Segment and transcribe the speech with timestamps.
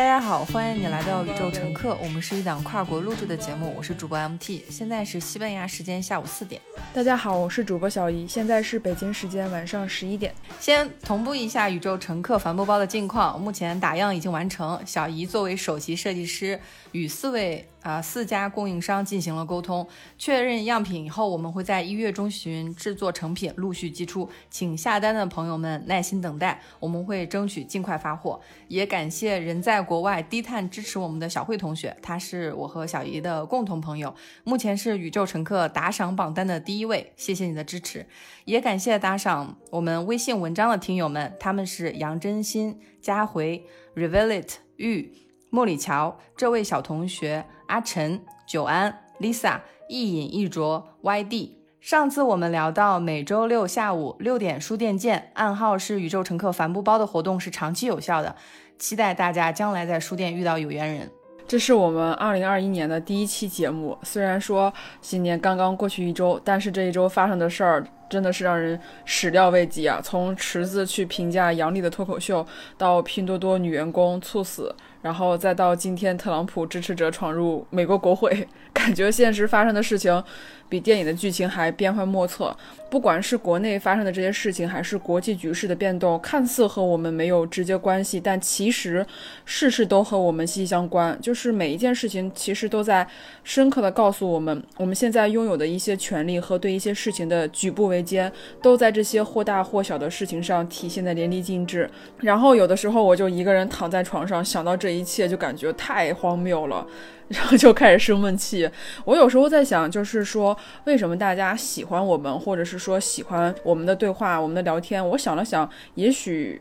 [0.00, 1.94] 大家好，欢迎你来到宇宙乘客。
[2.02, 6.58] 我们是一档跨国录制的节目，我是主播 MT，现在是西班牙时间下午四点。
[6.94, 10.34] 大家好，我是主播小姨，现在是北京时间晚上十一点。
[10.58, 14.80] 先同步一下宇宙乘客帆布包的近况，目前打样已经完成。
[14.86, 16.58] 小姨作为首席设计师，
[16.92, 17.68] 与四位。
[17.82, 19.86] 啊，四家供应商进行了沟通，
[20.18, 28.38] 确认样品以后，我们会在一月中旬制作成品，陆续寄出，请下单的朋友们耐心等待，我们会争取尽快发货。
[28.68, 38.06] 也感谢人在国外低碳支持我们的小慧同学，她是我和小姨的共同朋友，目前是宇宙乘客打赏榜单的第一位，谢谢你的支持。
[38.44, 45.12] 也感谢打赏我们微信文章的听友们，他们是杨真心、佳回、Revelit、玉、
[45.48, 47.46] 莫里乔这位小同学。
[47.70, 51.50] 阿晨、久安、Lisa、一饮一啄、YD。
[51.80, 58.34] 上次我们聊到每周六下午六点书店见，暗号是宇宙乘客帆布包的活动是长期有效的，
[58.76, 61.08] 期待大家将来在书店遇到有缘人。
[61.46, 70.00] 这是我们二零二一年的第一期节目，虽然说新年刚刚过去一周，但是这一周发生的事儿真的是让人始料未及啊！
[70.02, 72.44] 从池子去评价杨笠的脱口秀，
[72.76, 74.74] 到拼多多女员工猝死。
[75.02, 80.22] 然后再到今天，特朗普支持者闯入美国国会， 感觉现实发生的事情
[80.68, 82.54] 比电影的剧情还变幻莫测。
[82.90, 89.06] 不管是国内发生的这些事情，还是国际局势的变动，看似和我们没有直接关系，但其实
[89.46, 91.18] 事事都和我们息息相关。
[91.22, 93.08] 就是每一件事情，其实都在
[93.42, 101.90] 深刻的告诉我们，我们现在拥有的一些权利和对一些事情的举步维艰，都在这些或大或小的事情上体现的淋漓尽致。
[102.18, 104.90] 然后有的时候，我就一个人躺在床上，想到这。
[104.90, 106.84] 一切就感觉太荒谬了，
[107.28, 108.68] 然后就开始生闷气。
[109.04, 110.54] 我有时候在想，就是说
[110.84, 115.06] 为什么大家喜欢我们，或者是说喜欢我们的对话、我们的聊天？
[115.10, 116.60] 我想了想，也许。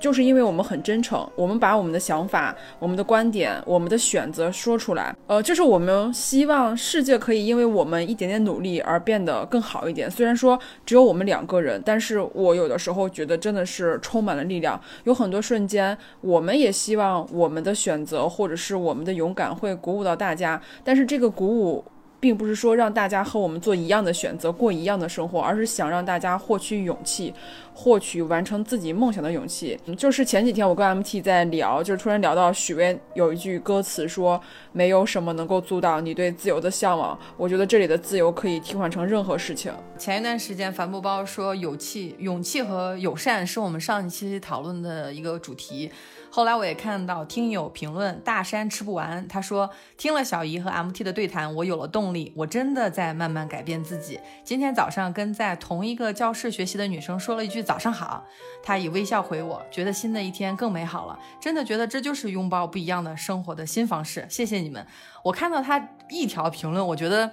[0.00, 10.10] 就是因为我们很真诚，我们把我们的想法、我们的观点、我们的选择说出来，呃，就是我们希望世界可以因为我们一点点努力而变得更好一点。
[10.10, 14.80] 虽然说只有我们两个人，但是我有的时候觉得真的是充满了力量。
[15.04, 21.84] 有很多瞬间，我们也希望我们的选择或者是我们的勇敢会鼓舞到大家，但是这个鼓舞。
[22.20, 27.34] 并不是说让大家和我们做一样的选择，过一样的生活，而是想让大家获取勇气，
[27.80, 29.78] 获取完成自己梦想的勇气。
[29.96, 34.38] 就是前几天我跟 MT 在聊，就是突然聊到许巍有一句歌词说
[34.72, 39.72] ：“没有什么能够阻挡你对自由的向往。”我觉得这里的自由可以替换成任何事情。
[39.96, 45.90] 前一段时间，帆布包说，勇气、勇气和友善是我们上一期讨论的一个主题。
[46.32, 54.20] 后来我也看到听友评论大山吃不完，他说听了小姨和 MT 的对谈，我有了动力，我真的在慢慢改变自己。
[54.44, 58.24] 今天早上跟在同一个教室学习的女生说了一句早上好，
[58.64, 61.16] 他以微笑回我，觉得新的一天更美好了。
[61.38, 64.26] 真的觉得这就是拥抱不一样的生活的新方式。
[64.28, 64.84] 谢谢你们。
[65.22, 67.30] 我看到他一条评论，我觉得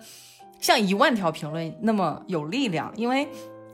[0.60, 3.28] 像一万条评论那么有力量，因为。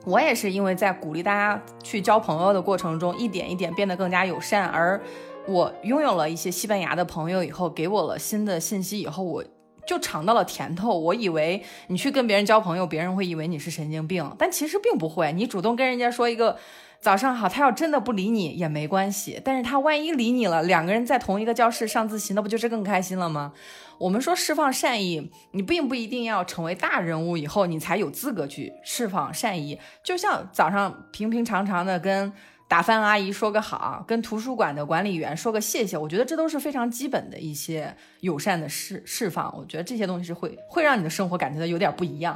[0.05, 5.01] 我也是因为在鼓励大家去交朋友的过程中，一点一点变得更加友善，而
[5.47, 9.41] 我拥有了一些西班牙的朋友以后，给我了新的信息以后，我
[9.85, 10.97] 就尝到了甜头。
[10.97, 15.31] 我以为你去跟别人交朋友，别人会以为你是神经病，但其实并不会。
[15.33, 16.57] 你主动跟人家说一个
[16.99, 23.51] 早上好，他要真的不理你也没关系，但是他万一理你了，两个人在同一个教室上自习，那不就是更开心了吗？
[23.99, 29.77] 我们说释放善意，你并不一定要成为大人物以后，你才有资格去释放善意。
[30.03, 32.33] 就像早上平平常常的跟
[32.73, 39.55] 打饭阿姨说个好，跟图书馆的管理员说个谢谢，我觉得这都是非常基本的一些友善的释释放。
[39.55, 42.35] 我觉得这些东西是会会让你的生活感觉到有点不一样。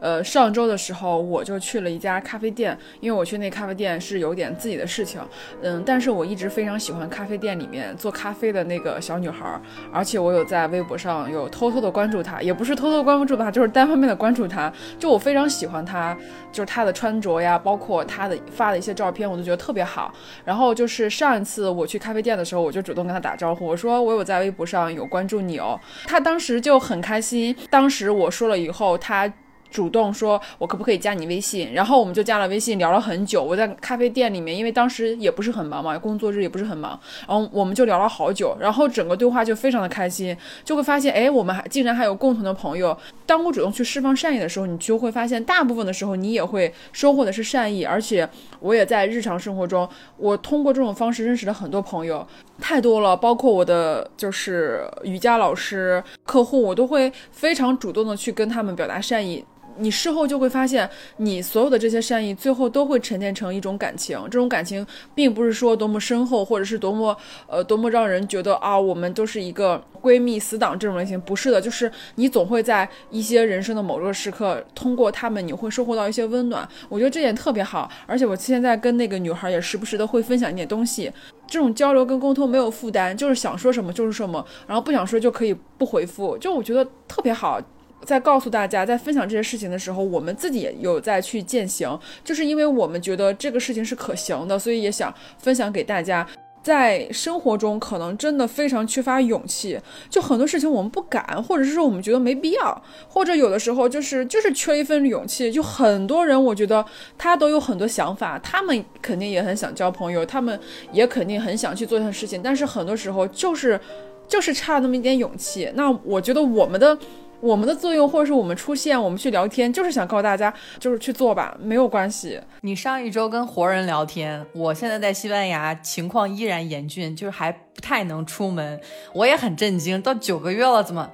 [0.00, 5.20] 呃，上周的时候我就去了一家咖啡店，因为我去那咖啡店是有点自己的事情，
[5.60, 9.60] 嗯，但是我一直非常喜欢咖啡店里面做咖啡的那个小女孩，
[9.92, 16.16] 而且我有在微博上有偷偷的关注她，也不是偷偷关注她，就是单方面的关注她，就我非常喜欢她，
[16.52, 20.12] 就是她的穿着呀，包括她的发的一些照片，我都觉得特别好。
[20.44, 27.54] 然后就是上一次我去咖啡店的时候，我就主动跟她打招呼，我说我有在微博上有关注你哦，她当时就很开心。
[27.68, 29.32] 当时我说了以后，她。
[29.70, 31.72] 主动说，我可不可以加你微信？
[31.72, 33.42] 然后我们就加了微信，聊了很久。
[33.42, 38.56] 我在咖啡店里面，因为当时也不是很忙嘛，工作日也不是很忙，然后我们就聊了好久。
[38.58, 42.96] 然后整个对话就非常的开心，就会发现，哎，我们还竟然还有共同的朋友。
[43.26, 47.84] 当我主动去释放善意的时候，你就会发现，大部分的时候你也会收获的是善意。
[47.84, 48.28] 而且
[48.60, 52.26] 我也在日常生活中，我通过这种方式认识了很多朋友，
[52.60, 53.16] 太多了。
[53.16, 59.44] 包括我的就是瑜伽老师、客户，我都会非常主动的去跟他们表达善意。
[59.78, 60.88] 你事后就会发现，
[61.18, 64.18] 你所有的这些善意，最后都会沉淀成一种感情。
[64.24, 67.16] 这种感情并不是说多么深厚，或者是多么
[67.46, 71.20] 呃多么让人觉得啊，我们都是一个闺蜜死党这种类型。
[71.20, 76.68] 不是的，就是你总会在一些人生的某个时刻，通过他们，你会收获到一些温暖。
[76.88, 77.90] 我觉得这点特别好。
[78.06, 81.10] 而且我现在跟那个女孩也时不时的会分享一点东西，
[81.46, 87.60] 这种交流跟沟通没有负担，就是想说什么就是什么，然后不想说就可以不回复，就我觉得特别好。
[88.04, 96.26] 在告诉大家，在分享这些事情的时候，我们自己也有在去践行，就是因为我们觉得这个事情是可行的，所以也想分享给大家。
[96.60, 99.78] 在生活中，可能真的非常缺乏勇气，
[100.10, 105.50] 就很多事情我们不敢，或者是说我们觉得没必要，或者有的时候就是就是缺一份勇气。
[105.50, 106.84] 就很多人，我觉得
[107.16, 110.60] 他都有很多想法，他们肯定也很想交朋友，他们
[110.92, 113.80] 也肯定很想去做一些事情，但是很多时候就是
[114.26, 115.70] 就是差那么一点勇气。
[115.74, 116.98] 那我觉得我们的。
[117.40, 122.40] 我们的作用，或者是我们出现，我们去聊天，就是想告诉大家，就是去做吧，没有关系。
[122.62, 128.80] 你上一周跟活人聊天，我现在在西班牙，情况依然严峻，就是还不太能出门。
[129.12, 131.08] 我也很震惊，到九个月了，怎么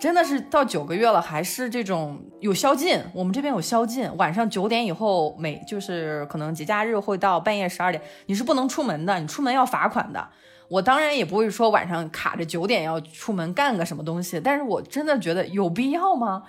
[0.00, 2.98] 真的是到九个月了，还是这种有宵禁？
[3.12, 10.28] 我们这边有宵禁，晚上九点以后，每就是可能节假日会到半夜十二点，你是不能出门的，你出门要罚款的。
[10.70, 16.44] 我当然也不会说晚上卡着九点要出门干个什么东西，但是我真的觉得有必要吗？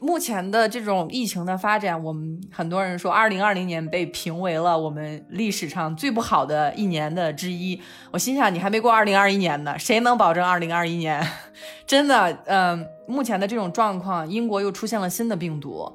[0.00, 7.80] 目前的这种疫情的发展，我们很多人说，二零二零年被评为了我们历史上最不好的一年的之一。
[8.10, 11.24] 我心想，你还没过二零二一年呢，谁能保证二零二一年？
[11.86, 15.92] 真的，嗯，目前的这种状况，英国又出现了新的病毒，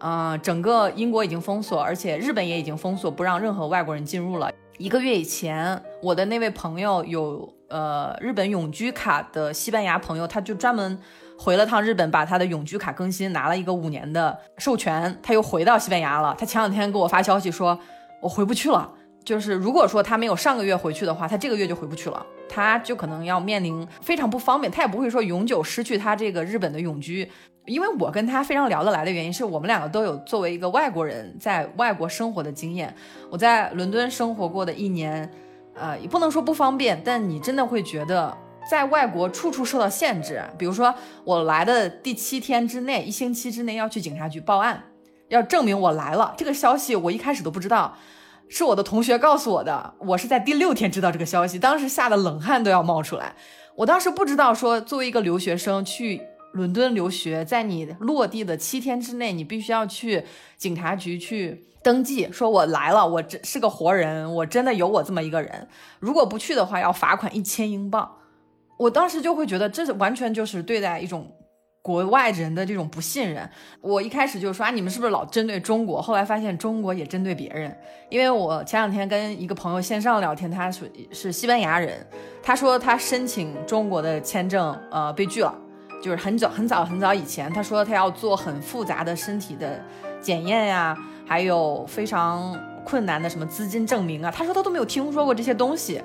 [0.00, 4.50] 嗯，整个英国已经封锁，而且日本也已经封锁，不让任何外国人进入了。
[4.78, 10.98] 一个月以前，我的那位朋友有呃日本永居卡的西班牙朋友，他就专门
[11.38, 16.34] 回了趟日本，把他的永居卡更新，拿了一个五年的授权，他又回到西班牙了。
[16.36, 17.78] 他前两天给我发消息说，
[18.20, 18.90] 我回不去了。
[19.24, 24.70] 就是如果说他没有上个月回去的话，他这个月就回不去了，他就可能要面临非常不方便。
[24.70, 27.28] 他也不会说永久失去他这个日本的永居。
[27.66, 32.94] 因为我跟他非常聊得来的原因，是我们两个都有作为一个外国人在外国生活的经验。
[33.30, 35.30] 我在伦敦生活过的一年，
[35.74, 38.36] 呃，也不能说不方便，但你真的会觉得
[38.70, 40.42] 在外国处处受到限制。
[40.58, 40.94] 比如说，
[41.24, 44.84] 我来的第七天之内，一星期之内要去警察局报案，
[45.28, 46.34] 要证明我来了。
[46.36, 47.96] 这个消息我一开始都不知道，
[48.56, 49.94] 是我的同学告诉我的。
[49.98, 53.34] 我是在第六天知道这个消息，当时吓得冷汗都要冒出来。
[53.74, 56.22] 我当时不知道说，作为一个留学生去。
[56.52, 60.24] 伦敦留学，在你落地的七天之内，你必须要去
[60.56, 65.66] 警察局去登记，说我来了，我真是个活人，我真的有我这么一个人。
[65.98, 68.08] 如果不去的话，要罚款一千英镑。
[68.78, 71.28] 我当时就会觉得，这完全就是对待一种
[71.84, 73.46] 国外人的这种不信任。
[73.82, 76.00] 我一开始就说啊，你们是不是老针对中国？
[76.00, 77.76] 后来发现中国也针对别人。
[78.08, 82.04] 因为我前两天跟一个朋友线上聊天，他是是西班牙人，
[82.42, 85.54] 他说他申请中国的签证，呃，被拒了。
[86.02, 89.78] 就是很早很早很早以前，他说他要做很复杂的身体的
[90.22, 90.96] 检验呀，
[91.26, 96.02] 还有非常困难的什么资金证明啊，他说他都没有听说过这些东西，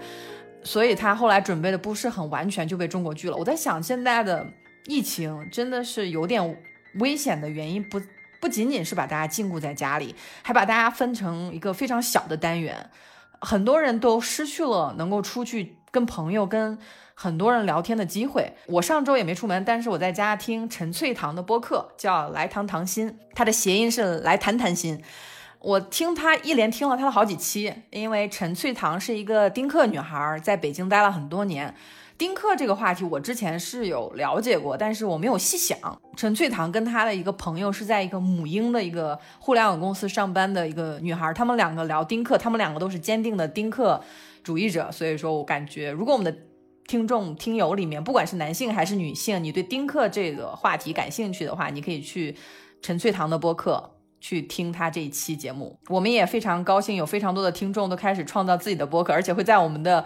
[0.62, 3.38] 所以他后来准备的不是很完全就被中国拒了。
[3.38, 4.46] 我在想，现在的
[4.90, 6.62] 疫情真的是有点
[6.96, 8.02] 危险的原因，不
[8.42, 12.90] 不仅仅是把大家禁锢在家里，还把大家分成一个非常小的单元，
[13.40, 16.78] 很多人都失去了能够出去跟朋友跟。
[17.22, 25.04] 很多人聊天的机会，我上周也没出门，但是我在家听陈翠堂的播客，叫来堂堂心，它的谐音是来谈谈心。
[25.60, 31.74] 我听他一连听了他的好几期，因为陈翠堂是一个丁克女孩，在北京待了很多年。
[32.18, 35.78] 丁克这个话题我之前是有了解过，但是我没有细想。
[36.18, 44.02] 陈翠堂跟她的一个朋友是在一个母婴的一个互联网公司上班的一个女孩，他们两个聊丁克，他们两个都是坚定的丁克
[44.44, 46.40] 主义者，所以说我感觉如果我们的。
[46.88, 52.36] 听众听友里面，不管是男性还是女性，你对丁克这个话题感兴趣的话，你可以去
[52.82, 55.78] 陈翠堂的播客去听他这一期节目。
[55.88, 60.06] 我们也非常高兴，有非常多的听众都开始创造自己的播客，而且会在我们的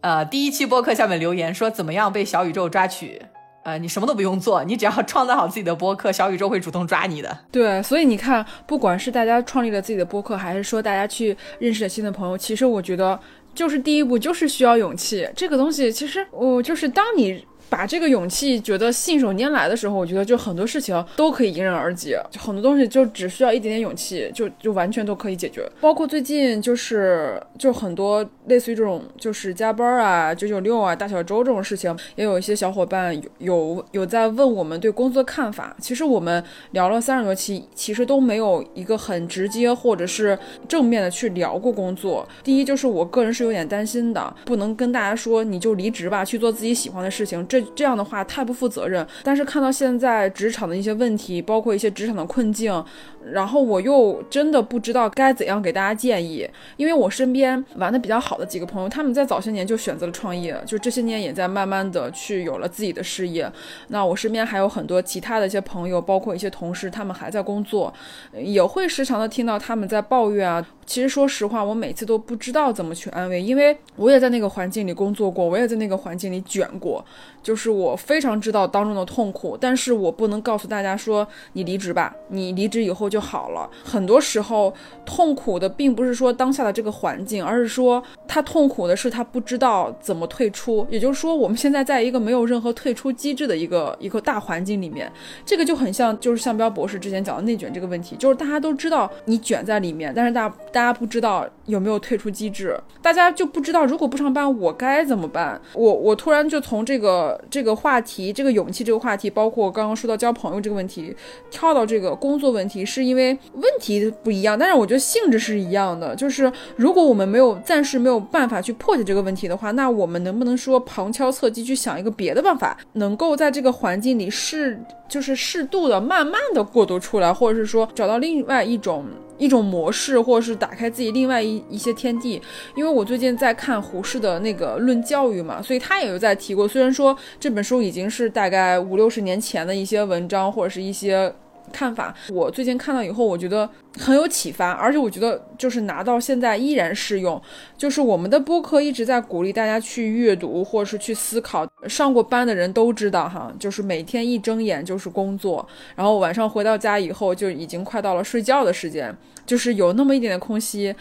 [0.00, 3.20] 呃第一期播客下面留言说怎么样被小宇宙抓取。
[3.64, 7.38] 呃，你什么都不用做，你只要创造好自己的播客，小宇宙会主动抓你的。
[7.52, 13.18] 对，所以你看，不管是大家创立了自己的播客，还是说大家去认识了新的朋友，其实我觉得。
[13.54, 15.28] 就是第一步，就是需要勇气。
[15.34, 25.68] 这个东西，其实我就是当你把这个勇气觉得信手拈来的时候，我觉得就很多事情都可以迎刃而解，就很多东西就只需要一点点勇气，就就完全都可以解决。
[25.80, 35.76] 包括最近就是就很多类似于这种就是加班啊、九九六啊、大小周这种事情，也有一些小伙伴有有有在问我们对工作的看法。
[35.80, 42.26] 其实我们聊了三十多期，其实都没有一个很直接或者是正面的去聊过工作。
[42.42, 49.06] 第一就是我个人是有点担心的，不能跟大家说你就离职吧，去做自己喜欢的事情，这这样的话太不负责任。
[49.22, 52.84] 但是看到现在职场的一些问题，包括一些职场的困境。
[53.32, 56.48] 然后我又真的不知道该怎样给大家建议，
[56.78, 63.50] 因为我身边玩的比较好的几个朋友，他们在早些年就选择了创业，就这些年也在慢慢的去有了自己的事业。
[63.88, 67.92] 那我身边还有很多其他的一些朋友，包括一些同事，他们还在工作，
[68.32, 70.66] 也会时常的听到他们在抱怨啊。
[70.86, 77.04] 其实说实话，我每次都不知道怎么去安慰，因为我也在那个环境里工作过，我也在那个环境里卷过，
[77.48, 83.66] 就是我非常知道当中的痛苦，但是我不能告诉大家说你离职吧，你离职以后就好了。
[83.82, 84.74] 很多时候
[85.06, 90.86] 痛苦的并不是说当下的这个环境，而是说他痛苦的是他不知道怎么退出。
[90.90, 95.10] 也就是说，我们现在在一个没有任何退出机制的一个一个大环境里面，
[95.46, 100.52] 这个就很像就是向彪博士之前讲的内卷这个问题，就是大家都知道你卷在里面，但是大。
[100.70, 105.60] 大家不知道有没有退出机制，大家就不知道如果不上班我该怎么办。
[105.74, 111.14] 我我突然就从这个这个话题，这个勇气这个话题，包括刚刚说到交朋友这个问题，
[111.50, 116.14] 跳到这个工作问题，是因为问题不一样，但是我觉得性质是一样的。
[116.16, 124.78] 就是如果我们没有暂时没有办法去破解这个问题的话，那我们能不能说旁敲侧击去想一个别的办法，能够在这个环境里适
[125.08, 129.04] 就是适度的慢慢的过渡出来，或者是说找到另外一种。
[129.38, 132.40] 一种模式，或者是打开自己另外一一些天地。
[132.74, 136.68] 因为我最近在看胡适的那个《论教育》嘛，所以他也有在提过。
[136.68, 141.32] 虽然说这本书已经是大概五六十年前的一些文章，或者是一些。
[141.72, 147.40] 看法，我最近看到以后，我觉得很有启发，而且我觉得就是拿到现在依然适用。
[147.76, 151.66] 就是我们的播客一直在鼓励大家去阅读，或者是去思考。
[151.86, 160.94] 上过班的人都知道哈，就是每天一睁眼就是工作，然后晚上回到家以后就已经快到了睡觉的时间，就是有那么一点点空隙，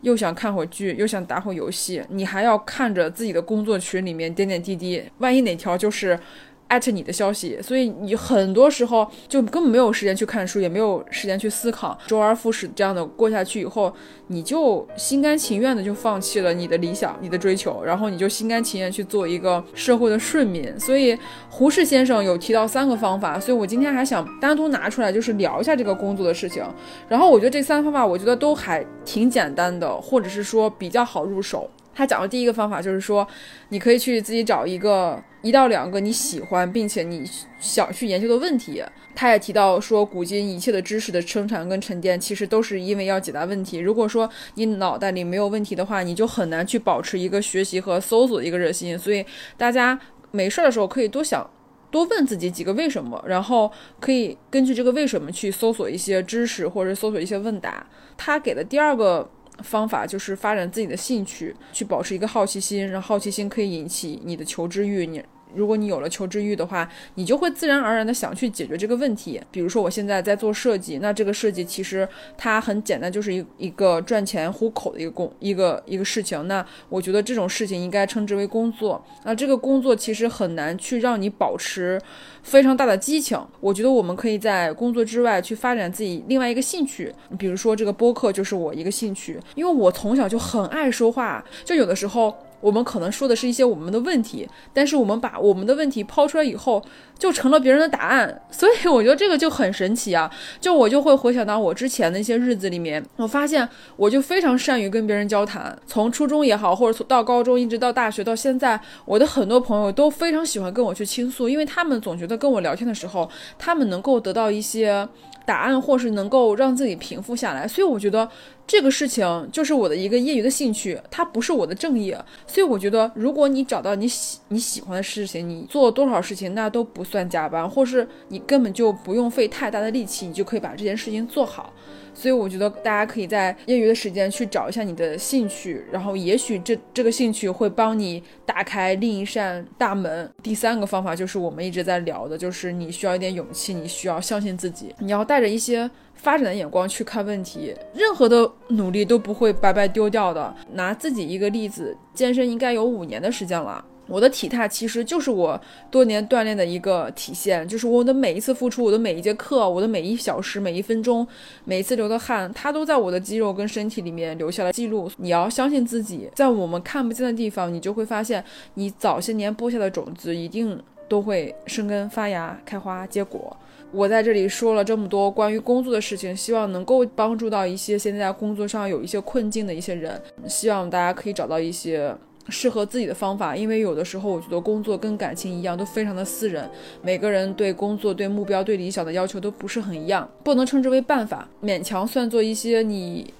[0.00, 6.18] 又想看会剧，又想打会游戏，你还要看着自己的工作群里面点点滴滴，万一哪条就是。
[6.68, 13.94] 艾特你的消息，所以你很多时候就根本没有时间去看书，也没有时间去思考，周而复始这样的过下去以后，
[14.28, 20.78] 你就心甘情愿的就放弃了你的理想、你的追求，然后你就心甘情愿去做一个社会的顺民。
[20.80, 21.16] 所以
[21.50, 26.64] 胡适先生有提到三个方法，所以我今天还想单独拿出来，就是聊一下这个工作的事情。
[27.08, 31.70] 然后我觉得这三个方法，我觉得都还挺简单的，或者是说比较好入手。
[31.94, 33.24] 他讲的第一个方法就是说，
[33.68, 37.22] 你可以去自己找一个一到两个你喜欢并且你
[37.60, 38.82] 想去研究的问题。
[39.14, 43.76] 他也提到说，古今一切的知识的生产跟沉淀，其实都是因为要解答问题。
[43.78, 48.98] 如果说你脑袋里没有问题的话，你就很难去保持一个学习和搜索的一个热心。
[48.98, 49.24] 所以
[49.58, 51.48] 大家没事的时候可以多想，
[51.90, 53.70] 多问自己几个为什么，然后
[54.00, 57.86] 可以根据这个为什么去搜索一些知识或者搜索一些问答。
[58.16, 59.30] 他给的第二个。
[59.62, 65.06] 方法就是发展自己的兴趣，去保持一个好奇心，让好奇心可以引起你的求知欲。
[65.06, 65.22] 你。
[65.54, 69.40] 如果你有了求知欲的话，你就会自然而然的想去解决这个问题。
[69.50, 76.46] 比如说，我现在在做设计，那这个设计其实它很简单，就是一一个赚钱糊口的一个工一个一个事情。
[76.48, 79.04] 那我觉得这种事情应该称之为工作。
[79.24, 82.00] 那这个工作其实很难去让你保持
[82.42, 83.38] 非常大的激情。
[83.60, 87.12] 我觉得我们可以在工作之外去发展自己另外一个兴趣。
[87.38, 92.34] 比如说，这个播客就是我一个兴趣，因为我从小就很爱说话，就有的时候。
[92.64, 96.82] 我们可能说的是一些我们的问题，但是我们把我们的问题抛出来以后，
[97.18, 98.40] 就成了别人的答案。
[98.50, 100.30] 所以我觉得这个就很神奇啊！
[100.58, 105.78] 就我就会回想到我之前的一些日子里面，我发现我就非常善于跟别人交谈。
[105.86, 113.28] 从初中也好，或者到高中，一直到大学，到现在，我的很多朋友都非常喜欢跟我去倾诉，因为他们总觉得跟我聊天的时候，
[113.58, 115.06] 他们能够得到一些。
[115.44, 118.28] 答案，或是能够让自己平复下来，所以我觉得
[118.66, 122.18] 这个事情就是我的一个业余的兴趣，它不是我的正业。
[122.46, 131.72] 所以我觉得，如果你找到你喜你喜欢的事情，你做多少事情那都不算加班，或是你根本就不用费太大的力气，你就可以把这件事情做好。
[132.16, 140.32] 所以我觉得大家可以在业余的时间去找一下你的兴趣，然后也许这这个兴趣会帮你打开另一扇大门。
[140.40, 150.54] 第三个方法就是我们一直在聊的，就是你需要一点勇气，你需要相信自己，你要带带着一些发展的眼光去看问题，任何的努力都不会白白丢掉的。
[150.74, 153.84] 拿自己一个例子，健身应该有五年的时间了。
[154.06, 155.60] 我的体态其实就是我
[155.90, 161.26] 多年锻炼的一个体现，就是我的每一次付出，我的每一节课，我的每一小时、每一分钟、
[161.64, 165.10] 每一次流的汗，它都在我的肌肉跟身体里面留下了记录。
[165.16, 173.56] 你要相信自己，在我们看不见的地方，你就会发现，你早些年播下的种子一定都会生根发芽、开花结果。
[173.94, 182.14] 我在这里说了这么多关于工作的事情，希望能够帮助到一些现在工作上有一些困境的一些人，希望大家可以找到一些。
[182.50, 186.70] 适合自己的方法，因为有的时候我觉得工作跟感情一样，都非常的私人。
[187.00, 193.32] 每个人对工作、对目标、对理想的要求都不是很一样，不能称之为办法，勉强算作一些你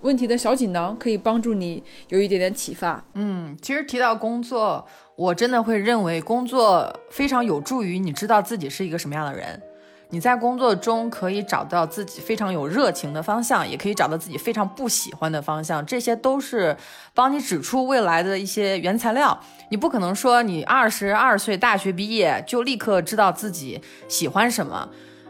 [0.00, 3.04] 问题的小锦囊，可以帮助你有一点点启发。
[3.14, 4.84] 嗯，其实提到工作，
[5.14, 9.62] 我真的会认为工作非常有助于你知道自己是一个什么样的人。
[10.10, 16.74] 你在工作中可以找到自己非常有热情的方向，也可以找到自己非常不喜欢的方向，这些都是
[17.12, 19.38] 帮你指出未来的一些原材料。
[19.68, 24.88] 你不可能说你二十二岁大学毕业就立刻知道自己喜欢什么。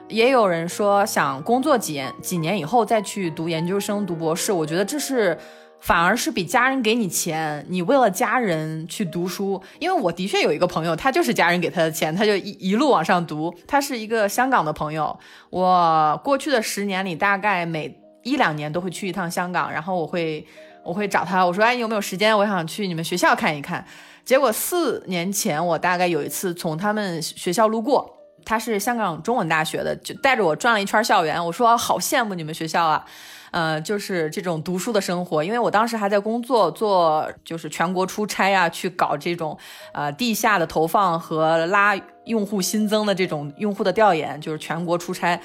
[0.09, 5.37] 也有人说想工作几年几年以后再去读研究生、读博士，我觉得这是。
[5.81, 9.63] 反而是比家人给你钱，你为了家人去读书。
[9.79, 13.55] 因为我的确有一个朋友，他就是家人给他的钱，他就一一路往上读。
[13.67, 15.19] 他是一个香港的朋友，
[15.51, 20.45] 我过去的十年里，大概每一两年都会去一趟香港，然后我会
[20.85, 22.37] 我会找他，我说哎，你有没有时间？
[22.37, 23.87] 我想去你们学校看一看。
[24.25, 31.43] 结果四年前，我大概有一次从他们学校路过，他是香港中文大学的，就带着我转了一圈校园。
[31.47, 33.05] 我说好羡慕你们学校啊。
[33.51, 39.57] 呃，就是这种读书的生活，因为我当时还在工作，做就是全国出差啊，去搞这种
[39.93, 45.41] 呃地下的投放和拉用户新增的这种用户的调研，就是全国出差。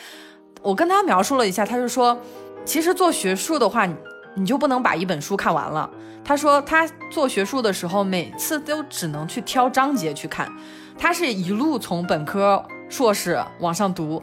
[0.62, 2.17] 我跟他描述了一下，他就说，
[2.65, 3.88] 其实做学术的话，
[4.36, 5.89] 你就不能把一本书看完了。
[6.25, 10.50] 他说他做学术的时候，每次都只能去挑章节去看，
[10.98, 14.22] 他是一路从本科、硕士往上读。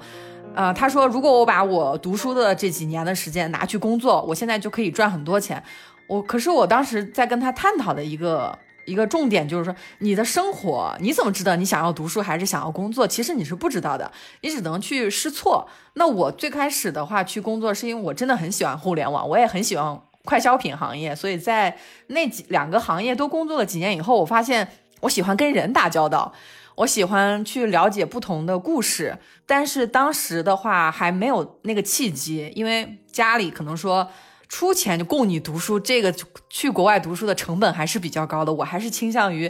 [0.53, 5.63] 呃，他说，如果我把我读书的这几年的时间拿去工作，我现在就可以赚很多钱。
[6.07, 13.07] 我可是我当时在跟他探讨的一个一个重点就是说，你的生活你怎么知道你想要读书还是想要工作？
[13.07, 15.67] 其实你是不知道的，你只能去试错。
[15.95, 21.77] 那我最开始的话去工作，是因为我真的很喜欢互联网，我也很喜欢快消品行业，所以在
[22.09, 24.69] 那几两个行业都工作了几年以后，我发现
[25.01, 26.33] 我喜欢跟人打交道。
[26.81, 34.09] 我喜欢去了解不同的故事，但是当时的话还没有那个契机，因为家里可能说
[34.49, 36.15] 出钱就供你读书，这个
[36.49, 38.51] 去国外读书的成本还是比较高的。
[38.51, 39.47] 我还是倾向于，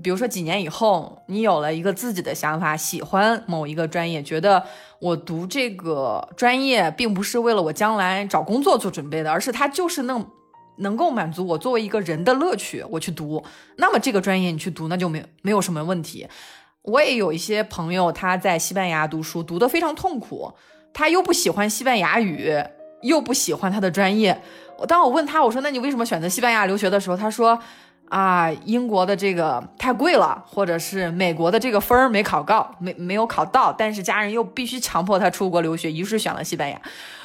[0.00, 4.64] 比如说几年以后你有了一个自己的想法，喜欢某一个专业，觉得
[5.00, 10.24] 我读这个专业并不是为了我将来找工作做准备的，而是它就是能
[10.76, 13.42] 能够满足我作为一个人的乐趣，我去读，
[13.78, 16.28] 那么这个专业你去读那就没没有什么问题。
[16.82, 20.54] 我也有一些朋友，他在西班牙读书，读得非常痛苦。
[20.94, 22.52] 他又不喜欢西班牙语，
[23.02, 24.40] 又不喜欢他的专业。
[24.86, 27.58] 当我问他，我说：“那你为什么选择西班牙留学的时候？”他说
[28.08, 33.72] ：“啊，英国的这个太贵了，或者是美国的这个分儿没考高，没没有考到。
[33.72, 36.80] 但是家人又必须强迫他出国留学，于是选了西班牙。”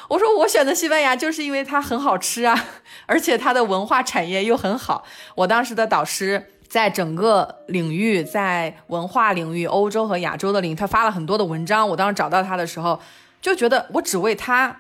[0.10, 2.66] 我说：“我选择西班牙就是因为它很好吃啊，
[3.06, 5.06] 而且它的文化产业又很好。”
[5.38, 6.50] 我当时的导师。
[6.74, 11.88] 在整个领域，在文化领域，欧洲和亚洲的领域，他发了很多的文章。
[11.88, 13.00] 我当时找到他的时候，
[13.40, 14.76] 就觉得我只为他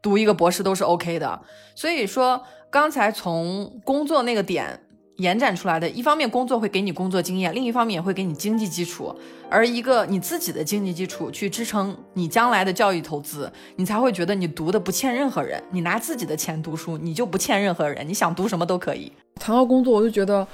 [0.00, 1.38] 读一个博士都是 OK 的。
[1.74, 4.80] 所以说，刚才从工作那个点
[5.16, 9.14] 延展出来的，一方面工作会给你工作经验，另一方面也会给你经济基础。
[9.50, 15.62] 而一个你自己的经济基础去支撑你将来的教育投资，你才会觉得你读的不欠任何人。
[15.70, 18.08] 你拿自己的钱读书，你就不欠任何人。
[18.08, 19.12] 你想读什么都可以。
[19.34, 20.48] 谈到工作，我就觉得。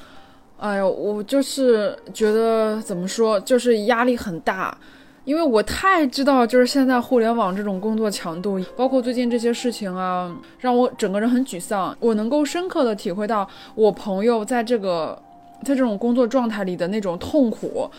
[0.59, 4.77] 哎呦，我就是觉得怎么说，就是压力很大，
[5.25, 11.95] 因为我太知道，就是现在互联网这种工作强度，包括最近这些事情啊，让我整个人很沮丧。
[12.01, 15.21] 我能够深刻的体会到我朋友在这个
[15.63, 17.91] 在这种工作状态里的那种痛苦，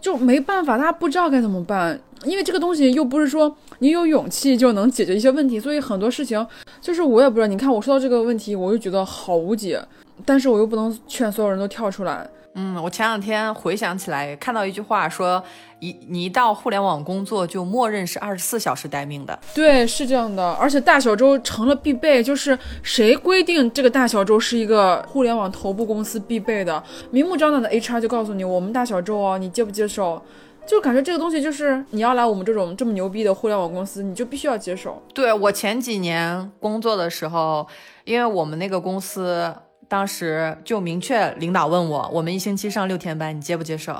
[0.00, 6.46] 就没办法，他不知道该怎么办，因为这个东西又不是说你有勇气就能解决一些问题，所以很多事情
[6.80, 7.46] 就是我也不知道。
[7.46, 9.78] 你看我说到这个问题，我就觉得好无解。
[10.24, 12.28] 但是我又不能劝所有人都跳出来。
[12.54, 15.40] 嗯，我前两天回想起来，看到一句话说，
[15.78, 19.38] 一你一到互联网工作，就默认是二十四小时待命的。
[19.54, 20.52] 对，是这样的。
[20.54, 26.82] 而且大小周成了必备，就是谁规定这个大小周是一个互联网头部公司必备的？
[27.12, 30.20] 明目张胆的 HR 就告诉你，我们大小周哦，你接不接受？
[30.66, 35.00] 就感觉这个东西就是你要来我们这种这么牛逼的互联网公司，你就必须要接受。
[35.14, 37.64] 对我前几年工作的时候，
[38.04, 39.54] 因为我们那个公司。
[39.88, 43.96] 当时就明确领导问我，我们一星期上六天班，你接不接受？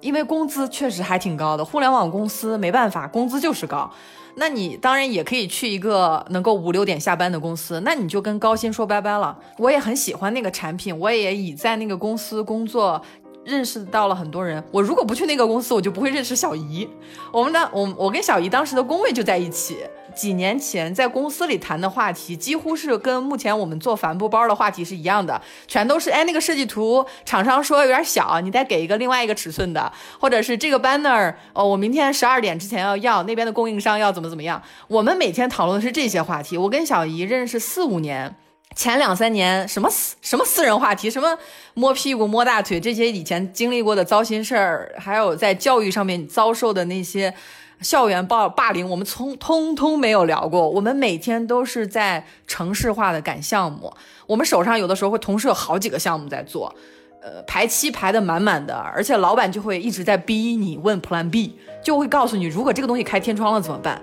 [0.00, 3.90] 因为工资确实还挺高的，互联网公司没办法，工资就是高。
[4.36, 9.36] 那你当然也可以去一个能够五六点下班的公司，那你就跟高薪说拜拜了。
[9.58, 13.02] 我也很喜欢那个产品，我也已在那个公司工作。
[13.50, 14.62] 认识到了很多人。
[14.70, 16.88] 我如果不去那个公司，我就不会认识小姨。
[17.32, 19.76] 我们的我我跟小姨当时的工位就在一起。
[20.12, 34.60] 几年前在公司里谈的话题，几乎是跟目前我们做帆布包的话题是一样的，全都是哎那个设计图厂商说有点小，你再给一个另外一个尺寸的，或者是这个 banner 哦，我明天十二点之前要要那边的供应商要怎么怎么样。
[34.88, 36.58] 我们每天讨论的是这些话题。
[36.58, 38.34] 我跟小姨认识四五年。
[38.76, 41.36] 前两三年什么私什么私人话题，什么
[41.74, 47.34] 摸屁股摸大腿这些以前经历过的糟心事儿，还有在教育上面遭受的那些
[47.80, 50.68] 校园霸霸凌，我们从通通没有聊过。
[50.68, 53.92] 我们每天都是在城市化的赶项目，
[54.26, 56.74] 我们手上有的时候会同时有好几个项目在做，
[57.20, 64.00] 呃，排期排的满满的，而且老板就会一直在逼你问 Plan B，就会告诉你如果这个东西开天窗了怎么办。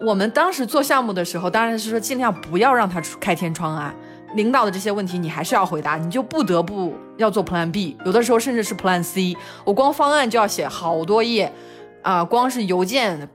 [0.00, 3.94] 我们当时做项目的时候，当然是说尽量不要让他开天窗啊。
[4.34, 9.34] 领导的这些问题你还是要回答，你就不得不要做 Plan B，有的时候甚至是 Plan C。
[9.64, 11.50] 我光方案就要写好多页，
[12.02, 13.30] 啊，光是邮件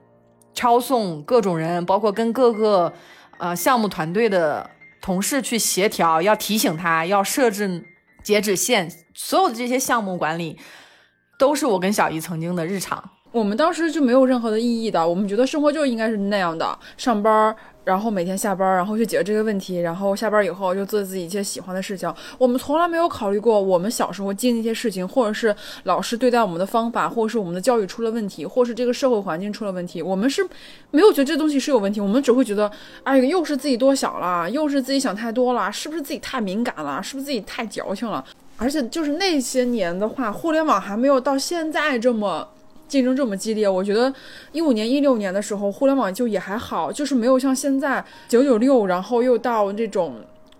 [0.54, 2.92] 抄送各种人，包括跟各个
[3.38, 4.70] 呃项目团队的
[5.00, 7.84] 同事去协调，要提醒他要设置
[8.22, 10.56] 截止线，所有的这些项目管理
[11.38, 13.02] 都是我跟小姨曾经的日常。
[13.32, 22.12] 我们当时就没有任何的意义的，我们觉得生活就应该是那样的，上班，然后每天下班，然后去解决这个问题，然后下班以后就做自己一些喜欢的事情。
[22.36, 30.02] 我们从来没有考虑过我们小时候经历一些事情，或者是老师对待我们的方法，或者是我们的教育出了问题，或是这个社会环境出了问题。
[30.02, 30.46] 我们是
[30.90, 32.70] 没有觉得这东西是有问题，我们只会觉得，
[33.02, 38.22] 哎，又是自己多想了，又是自己想太多了，是不是自己太敏感了，是不是自己太矫情了？
[38.58, 42.46] 而且就是那些年的话，互联网还没有到现在这么。
[42.88, 44.12] 竞争这么激烈，我觉得
[44.52, 50.16] 一五年、一六年的时候，互联网就也还好，就是没有像现在九九六，然后又到这种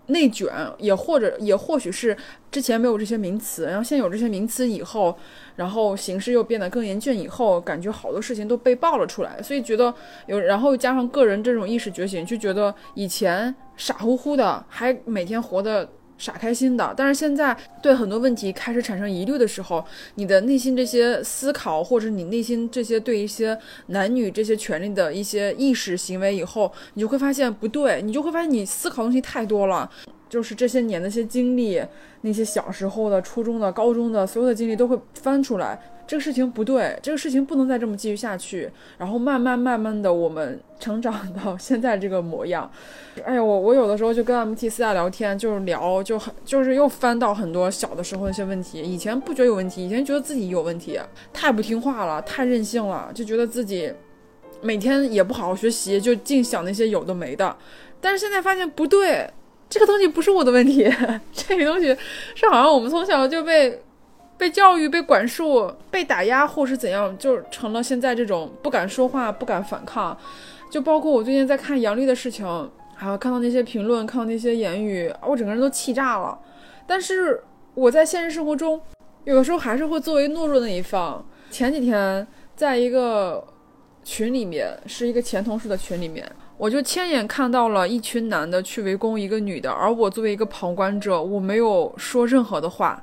[0.07, 2.17] 内卷，也或者也或许是
[2.51, 5.15] 之前没有这些名词，然后现在有这些名词以后，
[5.55, 9.93] 然后形势又变得更严峻以后，感觉好多事情都被爆了出来，所以觉得
[10.25, 15.87] 有，然后加上个人这种意识觉醒，就觉得以前傻乎乎的，还每天活的。
[16.23, 19.83] 傻开心的，但是现在对很多问题开始产生疑虑的时候，
[20.15, 23.57] 你的内心这些思考，或者你内心这些对一些
[23.87, 29.89] 男女这些权利的一些意识行为以后，你就会发现不对，你就会发现你思考东西太多了，
[30.29, 31.83] 就是这些年那些经历，
[32.21, 35.77] 那些小时候的、初中的、高中的所有的经历都会翻出来。
[36.05, 38.69] 这个事情不对，这个事情不能再这么继续下去。
[38.97, 42.69] 然后慢慢慢慢的，我们成长到现在这个模样。
[43.23, 48.81] 哎呀，我我有的时候就跟 MT 私下聊天，就是聊，就很就是又翻到很多小的时候那些问题。
[48.81, 50.99] 以前不觉得有问题，以前觉得自己有问题，
[51.31, 53.91] 太不听话了，太任性了，就觉得自己
[54.61, 57.55] 每天也不好好学习，就净想那些有的没的。
[58.01, 59.27] 但是现在发现不对，
[59.69, 60.93] 这个东西不是我的问题，
[61.31, 61.95] 这个东西
[62.35, 63.81] 是好像我们从小就被。
[64.37, 70.17] 被教育、被管束、被打压，或是怎样，就成了现在这种不敢说话、不敢反抗。
[70.69, 72.45] 就包括我最近在看杨笠的事情，
[72.95, 76.37] 还有看到那些评论、看到那些言语，我整个人都气炸了。
[76.87, 77.41] 但是
[77.75, 78.81] 我在现实生活中，
[79.23, 81.23] 有的时候还是会作为懦弱的一方。
[81.49, 83.41] 前几天在一个
[84.03, 93.01] 群里面，是一个前同事的群里面，我就亲眼看到了一群男的去围攻一个女的，而我作为一个旁观者，我没有说任何的话。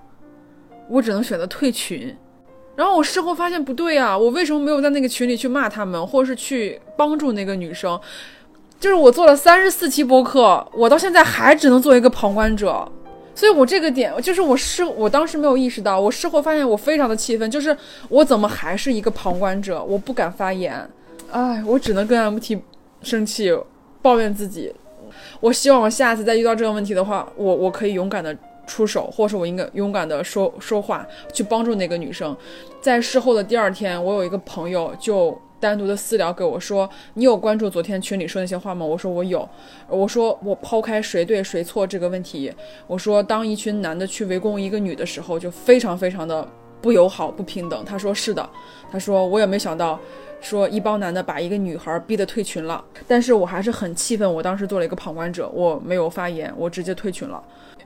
[0.91, 2.15] 我只能选择退群，
[2.75, 7.99] 然后我事后发现不对啊，我为什么没有在那个群里去骂他们，或者是去帮助那个女生？
[8.81, 12.91] 就是我做了三十四期播客，我到现在还只能做一个旁观者，
[13.35, 17.77] 所以我这个点就是我事我当时没有意识到，我事后发现我非常的气愤，就是
[18.09, 20.89] 我怎么还是一个旁观者，我不敢发言，
[21.31, 22.59] 哎，我只能跟 MT
[23.03, 23.57] 生气，
[24.03, 24.75] 抱怨自己。
[25.41, 28.37] 我希望我下次再遇到这个问题的话，我我可以勇敢的。
[28.71, 32.35] 出手，或是我应该勇敢的说说话，去帮助那个女生。
[32.81, 39.47] 在事后的第二天，我有一个朋友就单独的私聊给我说：“你有关注昨天群里说那些话吗？”我说：“我有。”
[39.91, 42.53] 我说：“我抛开谁对谁错这个问题，
[42.87, 46.47] 我说当一群男的去围攻一个女的时候，就非常非常的
[46.81, 48.49] 不友好、不平等。”他说：“是的。”
[48.93, 49.99] 他说：“我也没想到，
[50.41, 52.83] 说一帮男的把一个女孩逼得退群了。
[53.09, 57.43] 但是我还是很气愤，我当时做了一个旁观者，我没有发言，我直接退群了。”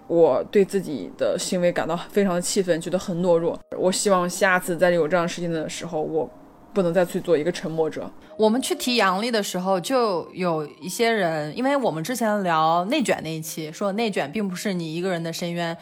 [0.06, 3.58] 我对自己的行为感到非常的气愤，觉得很懦弱。
[3.78, 6.28] 我希望下次再有这样事情的时候，我
[6.74, 8.10] 不能再去做一个沉默者。
[8.36, 15.76] 我们去提杨笠的时候，就有一些人，因为我们之前聊内卷那一期，说内卷并不是你一个人的深渊。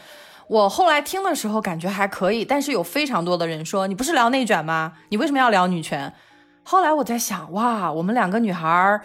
[0.47, 4.93] 我后来听的时候感觉还可以，但是有非常多的人说，你不是聊内卷吗？
[5.09, 6.13] 你为什么要聊女权？
[6.63, 9.01] 后来我在想，哇，我们两个女孩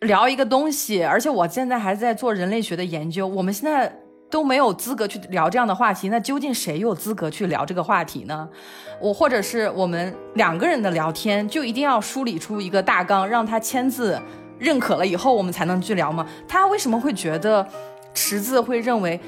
[0.00, 4.00] 聊一个东西，而且我现在还在做人类学的研究，我们现在。
[4.34, 8.48] 都没有资格去聊这样的话题，那究竟谁有资格去聊这个话题呢？
[9.00, 14.20] 我或者是我们两个人的聊天，就一定要梳理出一个大纲，让他签字
[14.58, 16.26] 认可了以后，我们才能去聊吗？
[16.48, 17.64] 他为什么会觉得
[18.12, 19.20] 池子会认为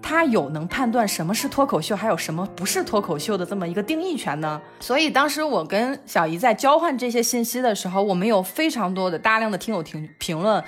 [0.00, 4.58] 他有能判断什么是脱口秀，还有什么不是脱口秀的这么一个定义权呢？
[4.80, 10.64] 所以当时我跟小姨在交换这些信息的时候，我们有非常多的大量的听友评评论，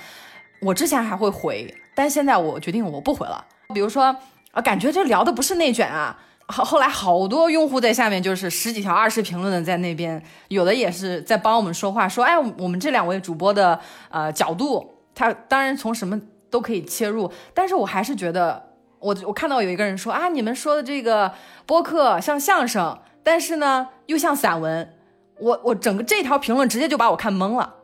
[0.61, 3.43] 我之前还会回，但现在我决定我不回了。
[3.73, 4.15] 比如说，
[4.51, 6.17] 啊，感觉这聊的不是内卷啊。
[6.47, 13.79] 后后来好多用户在下面就是十几条、二十评论的在那边，有的也是在帮我们说话，说，哎，我们这两位主播的
[14.09, 21.31] 呃角度，他当然从什么都可以切入，但是我还是觉得，我我看到有一个人说啊，你们说的这个
[21.67, 24.95] 播客像相声，但是呢又像散文，
[25.37, 27.75] 我我整个这条评论直接就把我看懵了。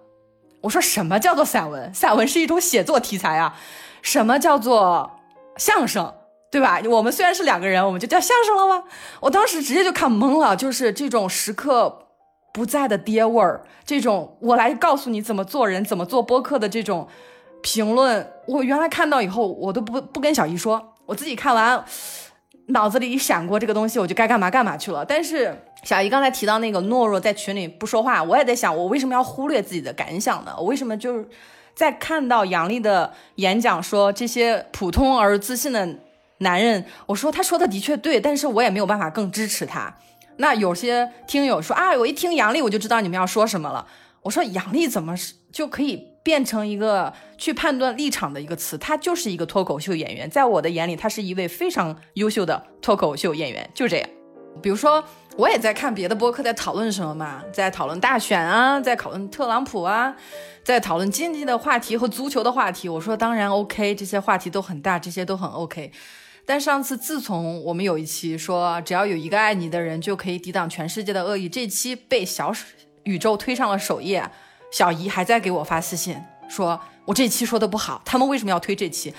[0.62, 1.94] 我说什么叫做散文？
[1.94, 3.56] 散文是一种写作题材啊，
[4.02, 5.15] 什么叫做？
[5.58, 6.14] 相声，
[6.52, 6.82] 对吧？
[6.90, 8.84] 我们虽然是两个人，我们就叫相声了吗？
[9.20, 12.08] 我当时直接就看懵了，就是这种时刻
[12.54, 17.08] 不在的爹味儿，这种我来告诉你怎么做人、怎么做播客的这种
[17.62, 21.84] 评论，我原来看到以后，我都不不跟小姨说，我自己看完，
[22.68, 25.04] 脑子里一闪过这个东西，我就该干嘛干嘛去了。
[25.06, 30.54] 但是小姨刚才提到那个懦弱，在群里不说话，我也在想，我为什么要忽略自己的感想呢？
[30.58, 31.28] 我为什么就是？
[31.76, 36.00] 在看到杨笠的演讲说这些普通而自信的
[36.40, 39.94] 男人，我说他说的的确对，但是我也没有办法更支持他。
[40.38, 43.86] 那有些听友说啊，我一听杨笠我就知道你们要说什么了。
[44.22, 48.78] 我说杨笠怎么是就可以变成一个去判断立场的一个词？
[48.78, 54.10] 他就是一个脱口秀演员，在我的眼里，他是一位非常优秀的脱口秀演员，就这样。
[54.62, 55.04] 比如说，
[55.38, 60.16] 我也在看别的播客在讨论什么嘛，在讨论大选啊，在讨论特朗普啊。
[60.64, 65.92] 在讨论经济的话题和足球的话题，我说当然 OK，这些话题都很大，这些都很 OK。
[66.44, 72.52] 但上次自从我们有一期说只要有一个爱你的人就可以抵挡全世界的恶意，这期被小
[73.04, 74.28] 宇宙推上了首页，
[74.72, 79.14] 小姨还在给我发私信说我这期说的不好，他们为什么要推这期？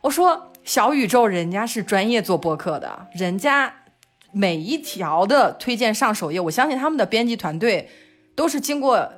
[0.00, 3.72] 我说小宇宙人家是专业做播客的，人家
[4.38, 7.90] 每一条的推荐上首页，我相信他们的编辑团队
[8.36, 9.12] 都是经过。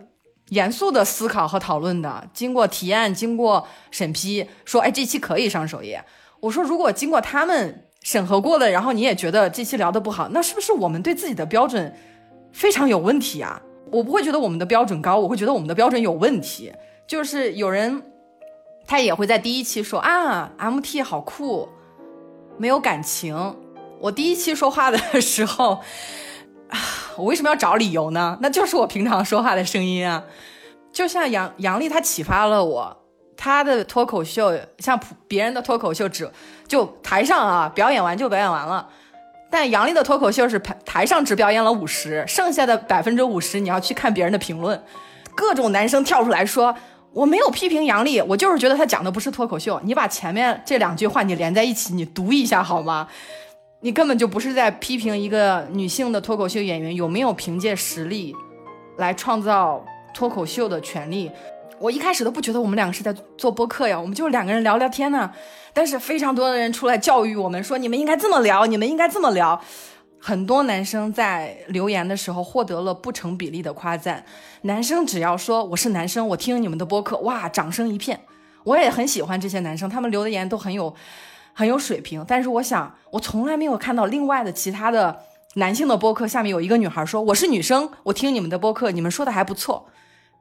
[0.48, 6.04] 严肃的思考和讨论的，经过提案，经过审批，说，哎，这期可以上首页。
[6.40, 11.94] 我说，如果经过他们审核过的，然后你也觉得这期聊的不好，那是不是我们对自己的标准
[12.52, 13.62] 非常有问题啊？
[13.92, 16.72] 我不会觉得我们的标准高，我会觉得我们的标准有问题。
[17.06, 18.02] 就是有人，
[18.88, 21.68] 他也会在第一期说啊，MT 好酷，
[22.58, 23.54] 没有感情。
[24.00, 25.80] 我第一期说话的时候。
[27.16, 28.38] 我为什么要找理由呢？
[28.40, 30.22] 那就是我平常说话的声音啊，
[30.92, 32.96] 就像杨杨丽，她启发了我。
[33.36, 36.30] 她的脱口秀像普别人的脱口秀只
[36.68, 38.88] 就台上啊表演完就表演完了，
[39.50, 44.80] 但杨丽的脱口秀是台台上只表演了五十，剩下的百分之五十你要去看别人的评论，
[45.34, 46.74] 各种男生跳出来说
[47.12, 49.78] 我没有批评杨丽，我就是觉得他讲的不是脱口秀。
[49.84, 53.08] 你把前面这两句话你连在一起，你读一下好吗？
[53.82, 58.34] 你根本就不是在批评一个女性的脱口秀演员有没有凭借实力
[58.98, 61.30] 来创造脱口秀的权利。
[61.78, 65.32] 我一开始都不觉得我们两个是在做播客呀，我们就是两个人聊聊天呢。
[65.72, 69.58] 但是非常多的人出来教育我们说，你们应该这么聊，你们应该这么聊。
[70.18, 74.22] 很多男生在留言的时候获得了不成比例的夸赞。
[74.62, 78.20] 男生只要说我是男生，我听你们的播客，哇，掌声一片。
[78.64, 80.94] 我也很喜欢这些男生，他们留的言都很有。
[81.60, 85.14] 很有水平，但是我想，我从来没有看到另外的其他的
[85.56, 89.86] 男性的播客下面有一个女孩说：“我是女生，我听你们的播客，你们说的还不错。”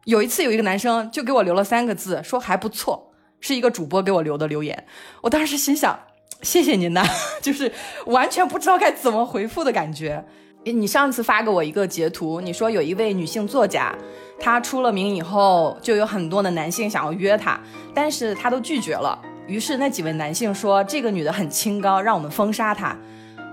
[0.07, 4.85] 有一次有一个男生就给我留了三个字，说还不错，是一个主播给我留的留言。
[5.19, 5.99] 我当时心想：
[6.41, 7.03] 谢谢您呐，
[7.43, 7.69] 就是
[8.05, 10.23] 完全不知道该怎么回复的感觉。
[10.63, 13.93] 你上次发给我一个截图，你说有一位女性作家，
[14.39, 17.59] 她出了名以后，就有很多的男性想要约她，
[17.93, 19.19] 但是她都拒绝了。
[19.49, 22.95] 于是那几位男性说：“这个女的很清高，让我们封杀她，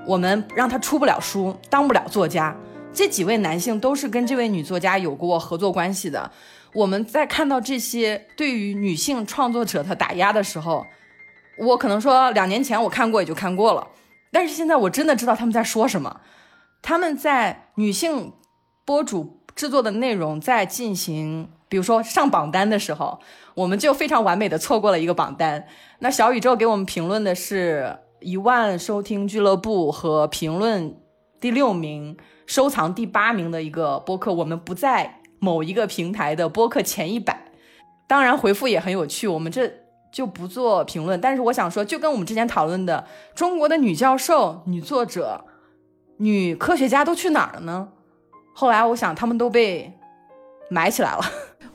[0.06, 2.54] 我们让她出不了书，当不了作家。”
[2.92, 6.30] 这几位男性都是跟这位女作家有过合作关系的。
[6.74, 10.86] 我们在看到这些对于女性创作者的打压的时候，
[11.58, 13.86] 我可能说两年前我看过也就看过了，
[14.30, 16.20] 但是现在我真的知道他们在说什么。
[16.82, 18.32] 他们在女性
[18.84, 23.20] 博主制作的内容在进行，比如说上榜单的时候，
[23.56, 25.66] 我们就非常完美的错过了一个榜单。
[26.00, 30.94] 那小宇宙给我们评论的是一万收听俱乐部和评论
[31.40, 32.14] 第六名、
[32.44, 37.46] 收藏第八名的一个播客，我们不在某一个平台的播客前一百。
[38.06, 39.72] 当然回复也很有趣，我们这
[40.12, 41.18] 就不做评论。
[41.18, 45.46] 但是我想说，就跟我们之前讨论的中国的女教授、女作者、
[46.18, 47.88] 女科学家都去哪儿了呢？
[48.54, 49.98] 后来我想，他们都被
[50.68, 51.24] 埋起来了。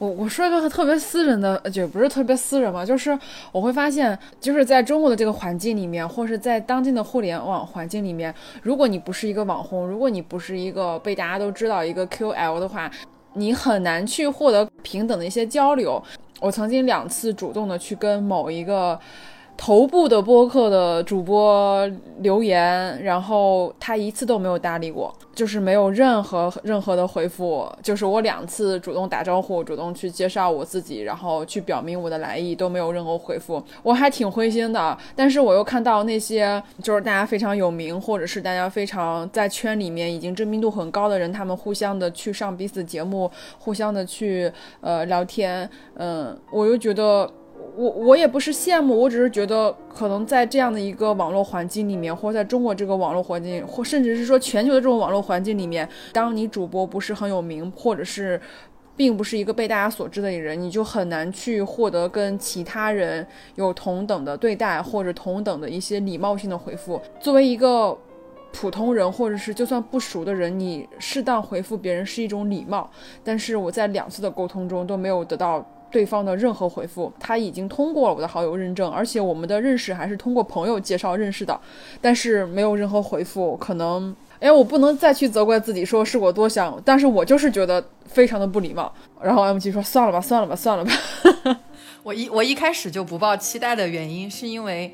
[0.02, 3.16] 我我说一个特别私人的，就不是特别私人嘛，就是
[3.52, 8.34] 我会发现，就是在中国的这个环境里面，或是在当今的互联网环境里面，
[8.64, 12.90] 如果你不是一个网红，如果你不是一个被大家都知道一个 QL 的话，
[13.34, 16.04] 你很难去获得平等的一些交流。
[16.40, 19.00] 我曾经两次主动的去跟某一个。
[19.62, 21.88] 头部的播客的主播
[22.21, 27.71] 留言，然后他一次都没有搭理过，就是没有任何任何的回复。
[27.84, 34.97] 就是我两次主动打招呼，主动去介绍我自己，然后去表明我的来意，都没有任何回复，我还挺灰心的。
[35.15, 47.32] 但是我又看到那些就是大家非常有名，或者是大家非常在圈里面已经知名度很高的人，他们互相的去上彼此节目，互相的去呃聊天，嗯，我又觉得。
[47.76, 58.40] 我我也不是羡慕，我只是觉得可能在这样的一个网络环境里面，或在中国这个网络环境，或甚至是说全球的这种网络环境里面，当你主播不是很有名，或者是
[58.96, 67.02] 并不是一个被大家所知的人，你就很难去获得跟其他人有同等的对待，或者同等的一些礼貌性的回复。
[67.20, 67.98] 作为一个
[68.52, 72.90] 普通人，或者是就算不熟的人，你适当回复别人是一种礼貌。
[73.24, 75.66] 但是我在两次的沟通中都没有得到。
[75.91, 81.60] 对方的任何回复，他已经通过了我的好友认证，而且我们的认识还是通过朋友介绍认识的，
[81.99, 83.56] 但是没有任何回复。
[83.58, 88.91] 可能，哎，我不能再去责怪自己，说是我多想，但是我就是觉得非常的不礼貌。
[89.21, 90.91] 然后 M G 说：“算了吧，算了吧，算了吧。
[92.04, 94.91] ”我一我一开始就不抱期待的原因，是因为，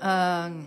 [0.00, 0.66] 嗯，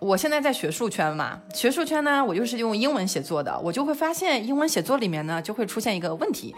[0.00, 6.54] 我现在在学术圈嘛，学术圈呢，我又是用英文写作的，我就会发现英文写作里面呢，就会出现一个问题。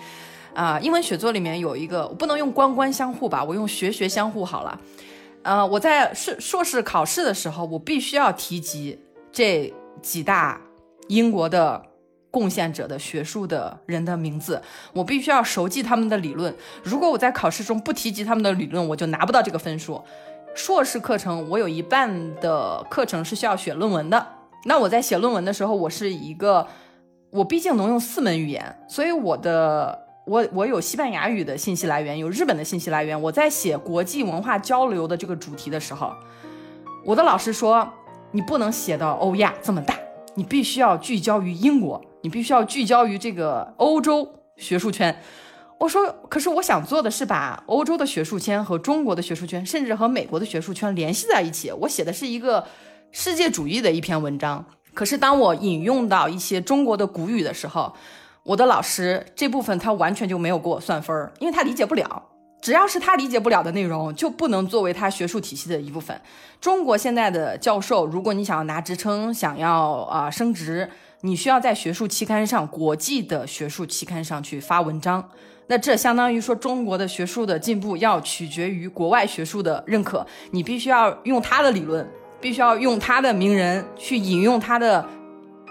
[0.52, 4.80] 啊，英文写作里面有一个，我不能用官官相护吧，我用学学相护好了。
[5.42, 8.98] 呃，我在硕硕士考试的时候，我必须要提及
[9.32, 9.72] 这
[10.02, 10.60] 几大
[11.08, 11.80] 英国的
[12.30, 14.60] 贡献者的学术的人的名字，
[14.92, 16.54] 我必须要熟记他们的理论。
[16.82, 20.02] 如果我在考试中不提及他们的理论，我就拿不到这个分数。
[20.54, 24.26] 硕士课程我有一半的课程是需要写论文的，
[24.64, 26.66] 那我在写论文的时候，我是一个，
[27.30, 30.06] 我毕竟能用四门语言，所以我的。
[30.26, 33.20] 我我有西班牙语的信息来源，有日本的信息来源。
[33.20, 36.12] 我在写国际文化交流的这个主题的时候，
[37.04, 37.88] 我的老师说，
[38.30, 39.98] 你不能写到欧亚这么大，
[40.36, 45.20] 你必须要聚焦于英国，你必须要聚焦于这个欧洲学术圈。
[45.80, 51.72] 我说，可是我想做的是把欧洲的学术圈和中国的学术圈，甚至和美国的学术圈联系在一起。
[51.72, 52.62] 我写的是一个
[53.12, 54.62] 世界主义的一篇文章。
[54.92, 57.94] 可是当我引用到一些中国的古语的时候，
[58.42, 62.24] 我的老师这部分他完全就没有给我算分儿，因为他理解不了。
[62.60, 66.20] 只要是他理解不了的内容，就不能作为他学术体系的一部分。
[66.60, 70.90] 中国现在的教授，如果你想要拿职称，想要啊升职，
[71.22, 75.26] 你需要在学术期刊上、国际的学术期刊上去发文章。
[75.70, 80.26] 那这相当于说，中国的学术的进步要取决于国外学术的认可。
[80.50, 82.04] 你必须要用他的理论，
[82.40, 85.06] 必须要用他的名人去引用他的。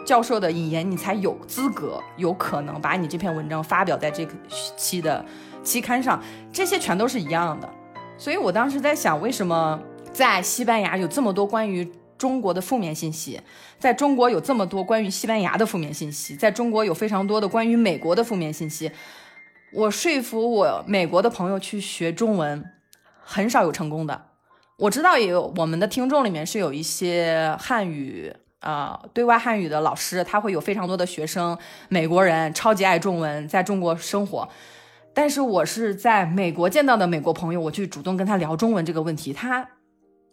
[0.06, 4.34] 教授的引言，你才有资格、有可能把你这篇文章发表在这个
[4.78, 5.24] 期的
[5.62, 6.20] 期刊上。
[6.52, 7.70] 这些全都是一样的。
[8.18, 9.78] 所以我当时在想，为什么
[10.14, 13.40] 在西班牙有这么多关于中国的负面信息，
[13.78, 18.90] 在中国有这么多关于西班牙的负面信息，在中国有非常多的关于美国的负面信息。
[19.74, 22.64] 我说服我美国的朋友去学中文，
[23.22, 24.28] 很少有成功的。
[24.78, 28.34] 我知道也有我们的听众里面是有一些汉语。
[28.60, 34.50] 啊，对外汉语的老师，他会有非常多的学生，美国人超级爱中文，在中国生活。
[35.14, 39.66] 但是我是在美国见到的美国朋友，我去主动跟他聊中文这个问题，他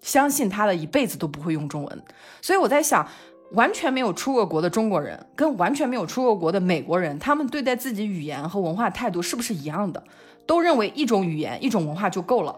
[0.00, 2.02] 相信他的一辈子都不会用中文。
[2.42, 3.08] 所以我在想，
[3.52, 10.02] 完全没有出过国的中国人，跟完全没有出过国的美国人，他们对待自己语言和文化态度是不是一样的？
[10.46, 12.56] 都认为一种语言、一种文化就够了。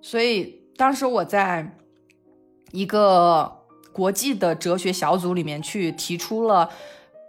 [0.00, 1.76] 所以当时我在
[2.72, 3.56] 一个。
[3.92, 6.70] 国际的哲学小组里面去提出了，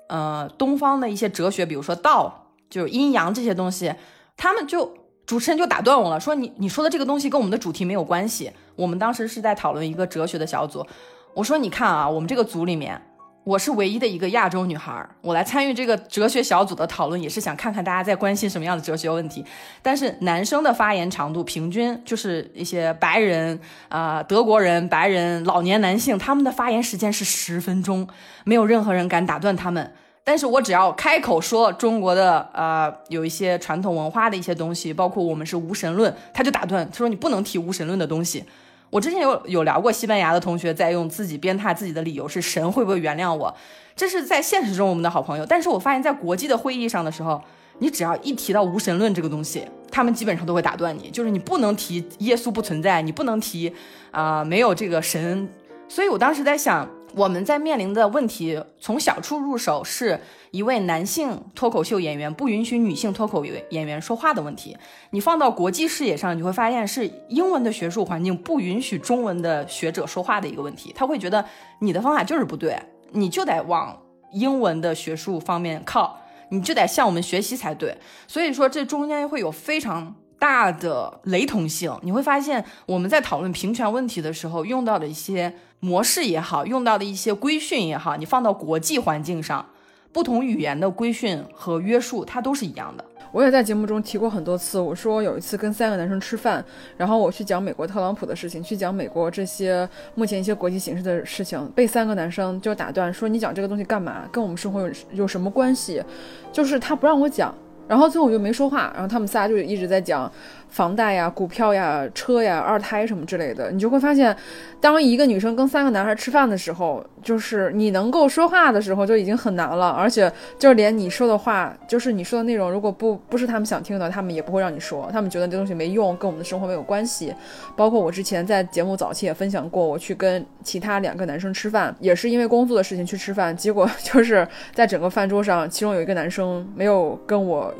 [0.09, 3.91] 呃，东方的一些哲学，比如说道，就是阴阳这些东西，
[4.37, 4.93] 他们就
[5.25, 8.51] 主持人就打断我了，说你你说的这个东西跟我们的主题没有关系。
[8.75, 10.85] 我们当时是在讨论一个哲学的小组，
[11.33, 13.01] 我说你看啊，我们这个组里面
[13.43, 19.43] 我是唯一的一个亚洲女孩，我来参与这个哲学小组的讨论，也是想看看大家在关心什么样的哲学问题。
[19.81, 23.59] 但是男生的发言长度平均就是一些白人
[23.89, 28.07] 啊、德国人、白人、老年男性，他们的发言时间是十分钟，
[28.43, 29.91] 没有任何人敢打断他们。
[30.23, 38.45] 但是我只要开口说中国的呃有一些传统文化的一些东西，包括我们是无神论，他就打断，他说你不能提无神论的东西。
[38.91, 43.55] 我之前有有聊过，西班牙的同学在用自己鞭挞自己的理由是神会不会原谅我？
[43.95, 47.41] 这是在现实中我们的好朋友，但是我发现，在国际的会议上的时候，
[47.79, 53.73] 你只要一提到无神论这个东西，他们基本上都会打断你，就是你不能提耶稣不存在，你不能提
[54.11, 55.47] 啊、没有这个神。
[55.87, 60.19] 所以我当时在想，我们在面临的问题从小处入手，是
[60.51, 64.77] 一位男性脱口秀演员不允许女性脱口演员说话的问题。
[65.11, 70.93] 你放到国际视野上，你会发现是英文的学术环境不允许中文的学者说话的一个问题。
[70.95, 71.45] 他会觉得
[71.79, 72.81] 你的方法就是不对，
[73.11, 74.01] 你就得往
[74.31, 77.97] 英文的学术方面靠，你就得向我们学习才对。
[78.27, 81.93] 所以说，这中间会有非常大的雷同性。
[82.01, 89.65] 你会发现，我们在讨论平权问题的时候，用到的一些模式也好，用到的一些规训也好，你放到国际环境上，
[90.13, 93.03] 不同语言的规训和约束，它都是一样的。
[93.31, 96.63] 我也在节目中提过很多次，我说有一次跟三个男生吃饭，
[96.97, 104.27] 然后我去讲美国特朗普的事情，去讲美国这些目前一些国际形势的事情，被三个男生就打断说：“你讲这个东西干嘛？
[104.31, 106.03] 跟我们生活有有什么关系？”
[106.51, 107.55] 就是他不让我讲，
[107.87, 110.29] 然后最后我就没说话，然后他们仨就一直在讲
[110.71, 113.69] 房贷呀、股票呀、车呀、二胎什么之类的。
[113.71, 114.35] 你就会发现，
[114.79, 127.33] 当一个女生跟三个男孩吃饭的时候，就是你能够说话的时候就已经很难了，而且就连你说的话，就是你说的内容，如果不不是他们想听的，他们也不会让你说，他们觉得这东西没用，跟我们的生活没有关系。
[127.75, 137.73] 包括我之前在节目早期也分享过，我去跟其他两个男生吃饭，也是因为工作的事情去吃饭，结果就是在整个饭桌上，其中有一个男生没有跟我。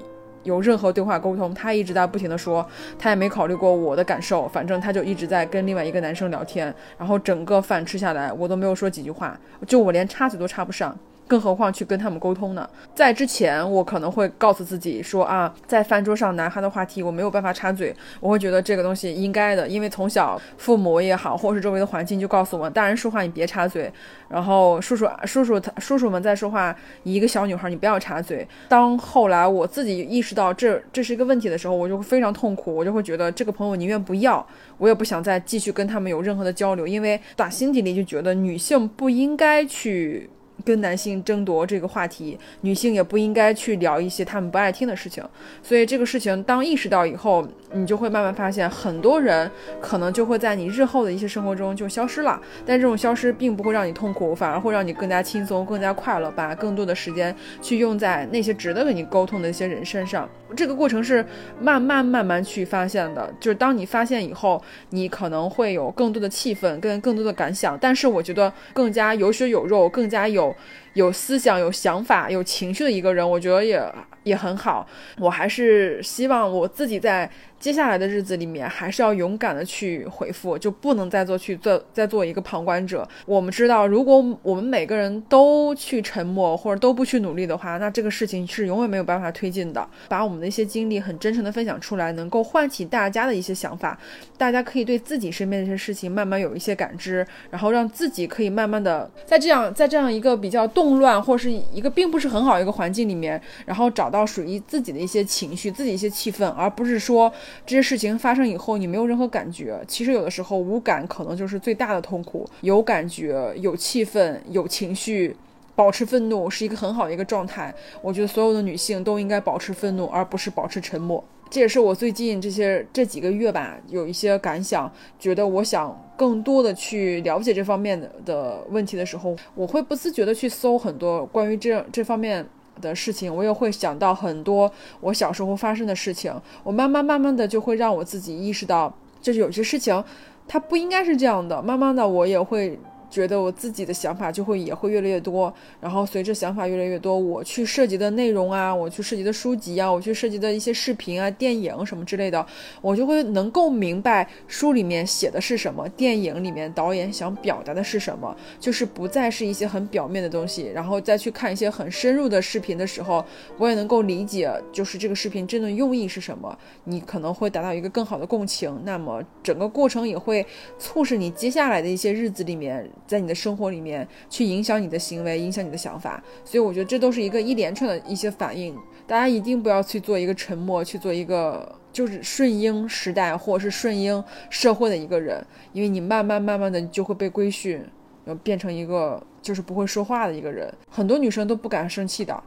[0.44, 2.66] 有任何对话沟通，他一直在不停的说，
[2.98, 10.98] 他也没考虑过我的感受，反正他就一直在跟另外一个男生聊天，然后整个饭吃下来，我都没有说几句话，就我连插嘴都插不上。
[11.28, 12.70] 更何况去跟他们沟通呢？
[12.94, 23.92] 在之前，我可能会告诉自己说啊，在饭桌上男孩的话题我没有办法插嘴，我会觉得这个东西应该的，因为从小父母也好，或是周围的环境就告诉我，大人说话你别插嘴，
[24.28, 28.46] 然后叔叔叔叔叔叔们在说话，一个小女孩你不要插嘴。
[28.68, 34.46] 当后来我自己意识到这这是一个问题的时候，我就会非常痛苦，我就会觉得这个朋友宁愿不要，
[34.78, 40.30] 我也不想再继续跟他们有任何的交流，因为打心底里就觉得女性不应该去。
[40.62, 45.24] 跟男性争夺这个话题，女性也不应该去聊一些他们不爱听的事情。
[45.62, 49.50] 所以这个事情当意识到以后，你就会慢慢发现，很多人
[49.80, 52.40] 可能就会在你日后的一些生活中就消失了。
[52.66, 60.30] 但这种消失并不会让你痛苦，反而会让你更加轻松、更加快乐，把更多的时间去用在那些值得跟你沟通的一些人身上。
[60.56, 61.26] 这个过程是
[61.62, 67.78] 慢慢慢慢去发现的，就是当你发现以后，你可能会有更多的气氛跟更多的感想。
[67.80, 70.51] 但是我觉得更加有血有肉、更加有
[70.94, 73.82] 有思想、有想法、有情绪的一个人，我觉得也
[74.24, 74.88] 也很好。
[75.20, 83.08] 我还是希望我自己在接下来的日子里面，还是要勇敢的去回复，就不能再做去做再做一个旁观者。
[83.26, 89.88] 我们知道，如果我们每个人都去沉默或者都不去努力的话，那这个事情是永远没有办法推进的。
[90.08, 93.98] 把我们的一些经历很真诚的分享出来，能够唤起大家的一些想法，
[94.38, 107.32] 大家可以对自己身边的一些事情慢慢有一些感知，然后让自己可以慢慢的在这样在这样一个比较动乱或是一个并不是很好一个环境里面，然后找到属于自己的一些情绪、自己一些气氛，而不是说
[107.66, 109.82] 这些事情发生以后你没有任何感觉。
[109.88, 115.36] 其实有的时候无感可能就是最大的痛苦，有感觉、有气氛、有情绪。
[115.74, 121.24] 保持愤怒是一个很好的一个状态，我觉得所有的女性都应该保持愤怒，而不是保持沉默。
[121.50, 132.46] 这也是我最近这些这几个月吧，有一些感想，觉得我想更多的去了解这方面的的问题的时候，我会不自觉的去搜很多关于这这方面
[132.82, 134.70] 的事情，我也会想到很多
[135.00, 140.04] 我小时候发生的事情，我慢慢慢慢的就会让我自己意识到，就是有些事情
[140.48, 142.78] 它不应该是这样的，慢慢的我也会。
[143.12, 152.44] 觉得我自己的想法就会也会越来越多，然后随着想法越来越多，我去涉及的内容啊，我去涉及的书籍啊，我去涉及的一些视频啊、电影什么之类的，
[152.82, 163.24] 我就会能够明白书里面写的是什么，电影里面导演想表达的是什么，就是不再是一些很表面的东西，然后再去看一些很深入的视频的时候，
[163.58, 170.46] 我也能够理解，就是这个视频真的用意是什么，你可能会达到一个更好的共情，那么整个过程也会
[170.80, 172.90] 促使你接下来的一些日子里面。
[173.12, 176.24] 在你的生活里面去影响你的行为，影响你的想法。
[176.46, 178.74] 所以我觉得这都是一个一连串的一些反应。
[179.06, 187.84] 大家一定不要去做一个沉默，去做一个就是顺应时代或者是顺应社会的一个人，因为你慢慢慢慢的就会被规训，
[188.24, 190.74] 要变成一个就是不会说话的一个人。
[190.90, 192.42] 很多女生都不敢生气的。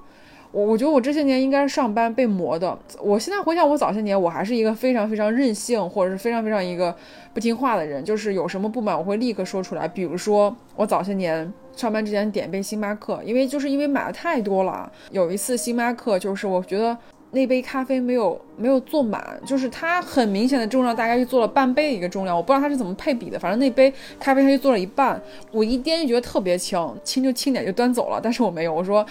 [0.54, 2.78] 我我觉得我这些年应该是上班被磨的。
[3.02, 6.94] 我现在回想我早些年，我还是一个非常非常任性，或者是非常非常一个
[7.32, 8.04] 不听话的人。
[8.04, 9.88] 就是有什么不满，我会立刻说出来。
[9.88, 14.90] 比如说，我早些年上班之前点一杯星巴克，因为就是因为买的太多了。
[15.10, 16.96] 有一次星巴克，就是我觉得
[17.32, 25.20] 那杯咖啡没有没有做满，就是它很明显的重量大概就做了半杯的一个重量，我不知道它是怎么配比的，反正那杯咖啡它就做了一半。
[25.50, 29.04] 我一掂就觉得特别轻，轻就轻点就端走了，但是我没有，我说。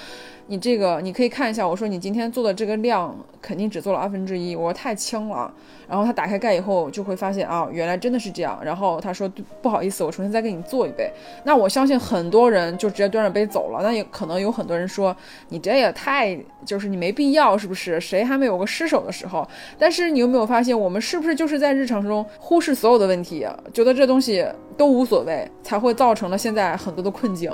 [0.47, 5.51] 你这个你可以看一下，我说你今天做的这个量肯定只做了二分之一，我说太轻了。
[5.87, 8.59] 然后他打开盖以后就会发现啊，原来真的是这样。
[8.63, 9.31] 然后他说
[9.61, 11.11] 不好意思，我重新再给你做一杯。
[11.43, 13.81] 那我相信很多人就直接端着杯走了。
[13.83, 15.15] 那也可能有很多人说
[15.49, 17.99] 你这也太就是你没必要是不是？
[18.01, 19.47] 谁还没有个失手的时候？
[19.77, 24.45] 但是你有没有发现，我们是不是就是在日常中忽视所有的问题，觉得这东西
[24.77, 27.51] 都无所谓，才会造成了现在很多的困境，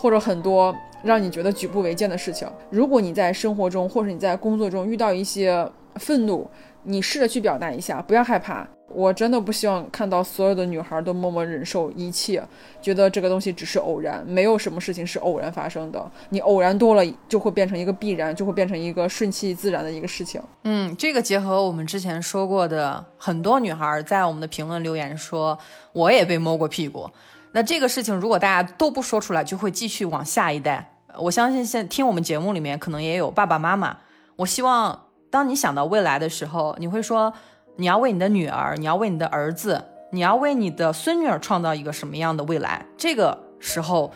[0.00, 0.74] 或者很多。
[1.02, 6.46] 让你觉得举步维艰的事情，如果你在生活中或者你在工作中遇到一些愤怒，
[6.82, 8.68] 你试着去表达一下，不要害怕。
[8.92, 12.42] 我真的不希望看到所有的女孩都默默忍受一切，
[12.82, 16.10] 觉得这个东西只是偶然，没有什么事情是偶然发生的。
[16.28, 20.38] 你偶然多了，就会变成一个必然，就会变成一个顺其自然的一个事情。
[20.64, 25.58] 嗯，这个结合我们之前说过的，很多女孩在我们的评论留言说，
[25.94, 27.08] 我也被摸过屁股。
[27.52, 30.94] 那这个事情如果大家都不说出来，就会继续往下一代。
[31.18, 33.96] 我相信现听我们节目里面可能也有爸爸妈妈。
[34.36, 37.32] 我希望当你想到未来的时候，你会说
[37.74, 42.86] 你要为你的女儿，你要为你的儿子，你要为你的孙女儿创造一个什么样的未来？
[42.96, 44.12] 这个时候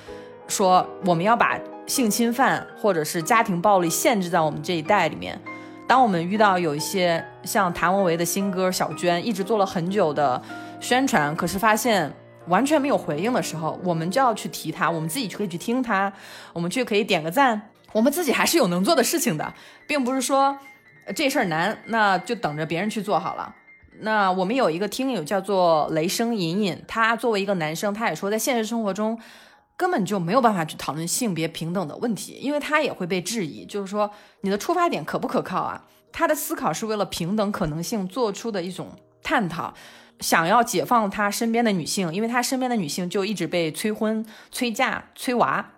[0.46, 5.36] 说我们要把性侵犯或者是家庭暴力限制在我们这一代里面。
[5.88, 10.40] 当我们遇到有一些像谭维维的新歌《小娟》，一直做了很久的
[10.80, 12.14] 宣传，可是发现。
[12.48, 16.12] 完全没有回应的时候，我们就要去提他，我们自己就可以去听他，
[16.52, 19.54] 我们去可以点个赞，我们自己还是有能做的事情的，
[19.86, 20.58] 并不是说
[21.14, 23.54] 这事儿难，那就等着别人去做好了。
[24.00, 29.18] 那我们有一个听友叫做雷声隐隐，他作为一个男生，他也说在现实生活中
[29.76, 35.84] 根本就没有办法去讨论性别平等的问题，因为他也会被质疑，就是说你的出发点可不可靠啊？
[36.12, 38.88] 他的思考是为了平等可能性做出的一种
[39.22, 39.72] 探讨。
[40.20, 45.70] 想要解放他身边的女性，因为他身边的女性就一直被催婚、催嫁、催娃。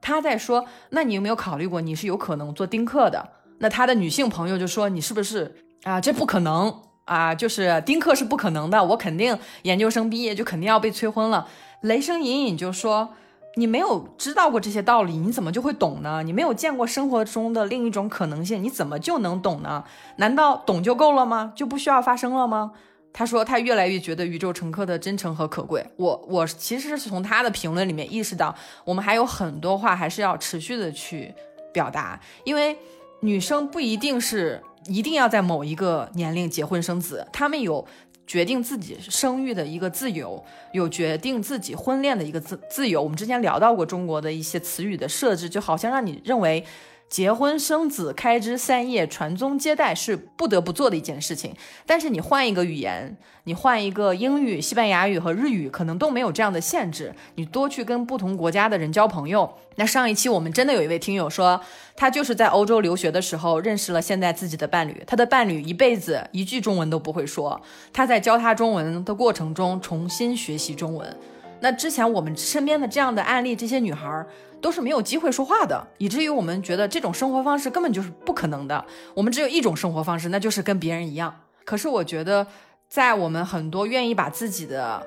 [0.00, 3.28] 他在说：“那你有没有考虑过，你是有可能做丁克的？”
[3.60, 6.00] 那他的女性朋友就说：“你是不是啊？
[6.00, 7.32] 这不可能啊！
[7.32, 11.46] 就是丁克是不可能的，我肯定研究生毕业就肯定要被催婚了。”
[11.82, 13.10] 雷声隐隐就说
[13.54, 16.24] ：“你没有知道过这些道理，你怎么就会懂呢？
[16.24, 19.84] 你没有见过生活中的另一种可能性，你怎么就能懂呢？
[20.16, 21.52] 难道懂就够了吗？
[21.54, 22.72] 就不需要发生了吗？”
[23.12, 25.84] 他说他越来越觉得宇宙乘客的真诚和可贵。
[25.96, 28.54] 我我其实是从他的评论里面意识到，
[28.84, 31.34] 我们还有很多话还是要持续的去
[31.72, 32.76] 表达，因为
[33.20, 37.86] 女生不一定是一定要在某一个年龄结婚生子，她们有
[38.26, 40.42] 决定自己生育的一个自由，
[40.72, 43.02] 有决定自己婚恋的一个自自由。
[43.02, 46.64] 我们之前聊到过中国的一些词语的设置，就好像让你认为。
[47.12, 51.54] 结婚生子、开枝散叶、传宗接代是不得不做的一件事情。
[51.84, 57.14] 但是你换一个语言，你换一个英语、西班牙语和日语，可能都没有这样的限制。
[57.34, 59.52] 你多去跟不同国家的人交朋友。
[59.76, 61.60] 那上一期我们真的有一位听友说，
[61.94, 65.04] 他就是在欧洲留学的时候认识了现在自己的伴侣。
[65.06, 67.60] 他的伴侣一辈子一句中文都不会说，
[67.92, 71.14] 他在教他中文的过程中重新学习中文。
[71.60, 74.26] 那之前我们身边的这样的案例，这些女孩儿。
[74.62, 78.82] 都是没有机会说话的，以至于我们觉得这种生活方式根本就是不可能的。
[79.14, 81.34] 我们只有一种生活方式，那就是跟别人一样。
[81.64, 82.46] 可是我觉得，
[82.88, 85.04] 在我们很多愿意把自己的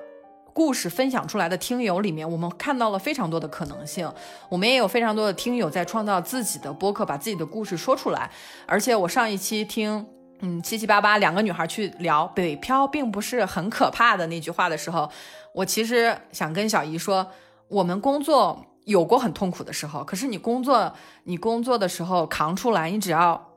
[0.53, 4.11] 故事分享出来的听友里面，我们看到了非常多的可能性。
[4.49, 8.29] 我们也有非常多的听友在创造自己的播客，把自己的故事说出来。
[8.67, 10.05] 而且我上一期听，
[10.41, 15.09] 嗯，七七八八两个女孩去聊北漂并不是很可怕的那句话的时候，
[15.53, 17.27] 我其实想跟小姨说，
[17.69, 18.65] 我们工作。
[18.85, 20.93] 有过很痛苦的时候，可是你工作，
[21.25, 23.51] 你工作的时候扛出来，你只要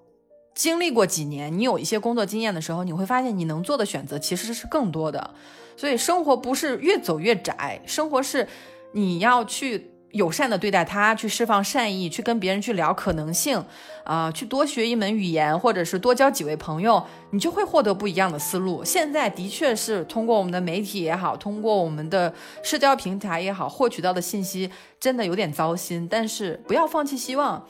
[0.54, 5.34] 经历过几年，你有一些工作经验的时候，你会发现你能做的选择其实是更多的。
[5.76, 8.48] 所以生活不是越走越窄，生活是
[8.92, 13.62] 你要去友善的对待他，去释放善意，去跟别人去聊可能性，
[14.04, 18.82] 啊，去多学一门语言，或者是多交几位朋友，你就会获得不一样的思路。
[18.82, 22.32] 现在的确是通过我们的媒体也好，通过我们的
[22.62, 26.08] 社交平台也好，获取到的信息真的有点糟心。
[26.10, 27.62] 但是不要放弃希望，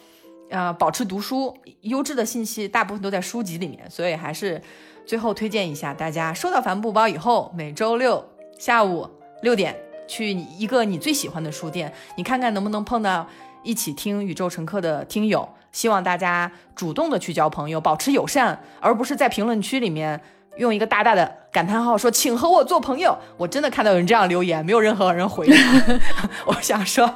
[0.51, 4.63] 啊，保持读书，优质的信息大部分都在书籍里面，所以还是
[5.05, 8.25] 最后推荐一下大家，收到帆布包以后，每周六
[8.61, 9.09] 下午
[9.43, 9.88] 六点。
[10.09, 13.25] 去一个你最喜欢的书店，你看看能不能碰到
[13.63, 15.49] 一起听宇宙乘客的听友。
[15.71, 20.19] 希望大家主动的去交朋友，保持友善，而不是在评论区里面
[20.57, 23.17] 用一个大大的感叹号说“请和我做朋友”。
[23.37, 25.47] 我真的看到有人这样留言，没有任何人回。
[26.47, 27.15] 我想说，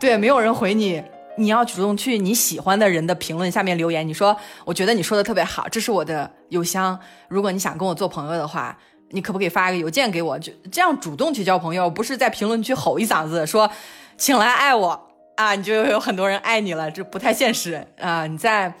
[0.00, 1.02] 对，没有人回你，
[1.36, 4.08] 你要主动去你喜欢的人的评论下面留言。
[4.08, 6.98] 你说，我觉得你说的特别好，这是我的邮箱。
[7.28, 8.76] 如果你想跟我做朋友的话。
[9.10, 10.38] 你可不可以发个邮件给我？
[10.38, 13.70] 就这样主动去交朋友，不是在评论区吼一嗓子说
[14.16, 18.26] “请来爱我”啊，你就有很多人爱你了，这不太现实啊！
[18.26, 18.72] 你在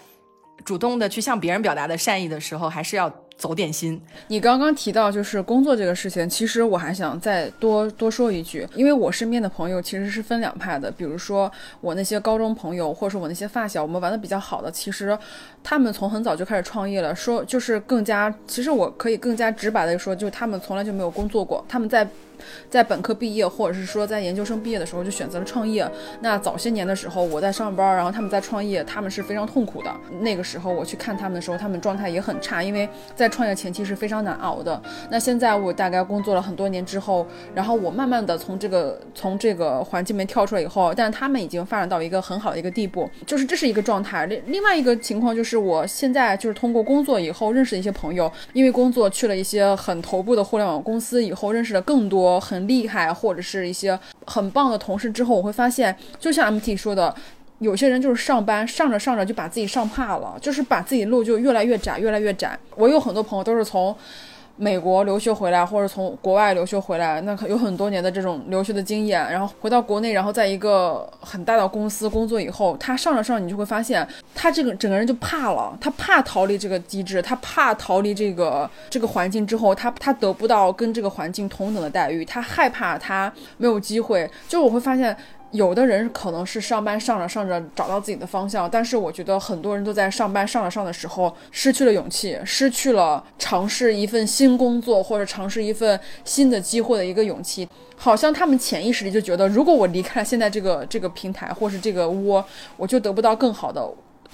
[0.64, 3.12] 主动的去向别人表达的善意的时候，还是要。
[3.36, 4.00] 走点心。
[4.28, 10.90] 你刚刚提到就是工作这个事情，其实我还想再多多说一句，因为我身边的朋友其实是分两派的。
[10.90, 15.16] 比如说我那些高中朋友，或者说我那些发小，我们玩的比较好的，其实
[15.62, 17.14] 他们从很早就开始创业了。
[17.14, 22.08] 说就是更加，其实我可以更加直白的说，就是他们从来就没有工作过，他们在。
[22.68, 25.88] 在本科毕业，或者是说在研究生毕业的时候就选择了创业。
[26.20, 29.90] 那早些年的时候，我在上班，然后他们在创业，他们是非常痛苦的。
[30.20, 34.80] 那个时候我去看他们的时候，他们状态也很差，因为在创业前期是非常难熬的。
[35.10, 44.26] 那现在我大概工作了很多年之后，然后我慢慢的从这个从这个环境里面跳出来以后，但他们已经发展到一个很好的一个地步，就是这是一个状态。
[44.26, 52.25] 另另外一个情况就是我现在就是通过工作以后认识的一些朋友，因为工作去了一些很头部的互联网公司以后，认识了更多。
[52.26, 57.14] 我很厉害，或者是一些很棒的同事之后，我会发现，就像 MT 说的，
[57.60, 62.58] 有些人就是上班上着上着就把自己上怕了，就是把自己路就越来越窄，越来越窄。
[62.74, 63.96] 我有很多朋友都是从。
[64.56, 85.16] 美国留学回来，或者从国外留学回来，那可有很多年的这种留学的经验，然后回到国内，然后在一个很大的公司工作以后，他上着上，你就会发现他这个整个人就怕了，他怕逃离这个机制，他怕逃离这个这个环境之后，他他得不到跟这个环境同等的待遇，他害怕他没有机会，就我会发现。
[85.56, 97.68] 有的人可能是上班上着上着找到自己的方向，但是我觉得很多人都在上班上着上的时候失去了勇气，失去了尝试一份新工作或者尝试一份新的机会的一个勇气。
[97.96, 102.44] 好像他们潜意识里就觉得，如果我离开了现在这个这个平台或是这个窝，
[102.76, 103.82] 我就得不到更好的。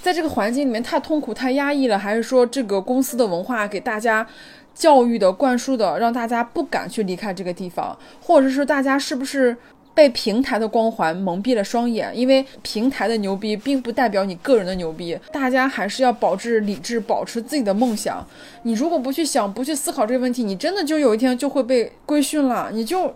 [0.02, 4.26] 在这个环境里面太痛苦太压抑了，还是说这个公司的文化给大家
[4.74, 9.56] 教育的灌输的，让大家不敢去离开这个地方，或者是大家是不是？
[9.95, 15.18] 被平台的光环蒙蔽了双眼，因为平台的牛逼并不代表你个人的牛逼。
[15.30, 18.26] 大家还是要保持理智，保持自己的梦想。
[18.62, 23.14] 你如果不去想，不去思考这个问题，你真的就有一天就会被规训了，你就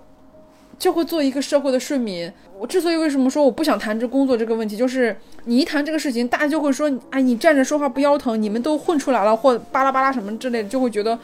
[0.78, 2.30] 就会做一个社会的顺民。
[2.58, 11.18] 我之所以为什么说我不想谈这工作这个问题，就是你一谈这个事情，大家就会说，哎，你站着说话不腰疼，你们都混出来了，或巴拉巴拉什么之类的，就会觉得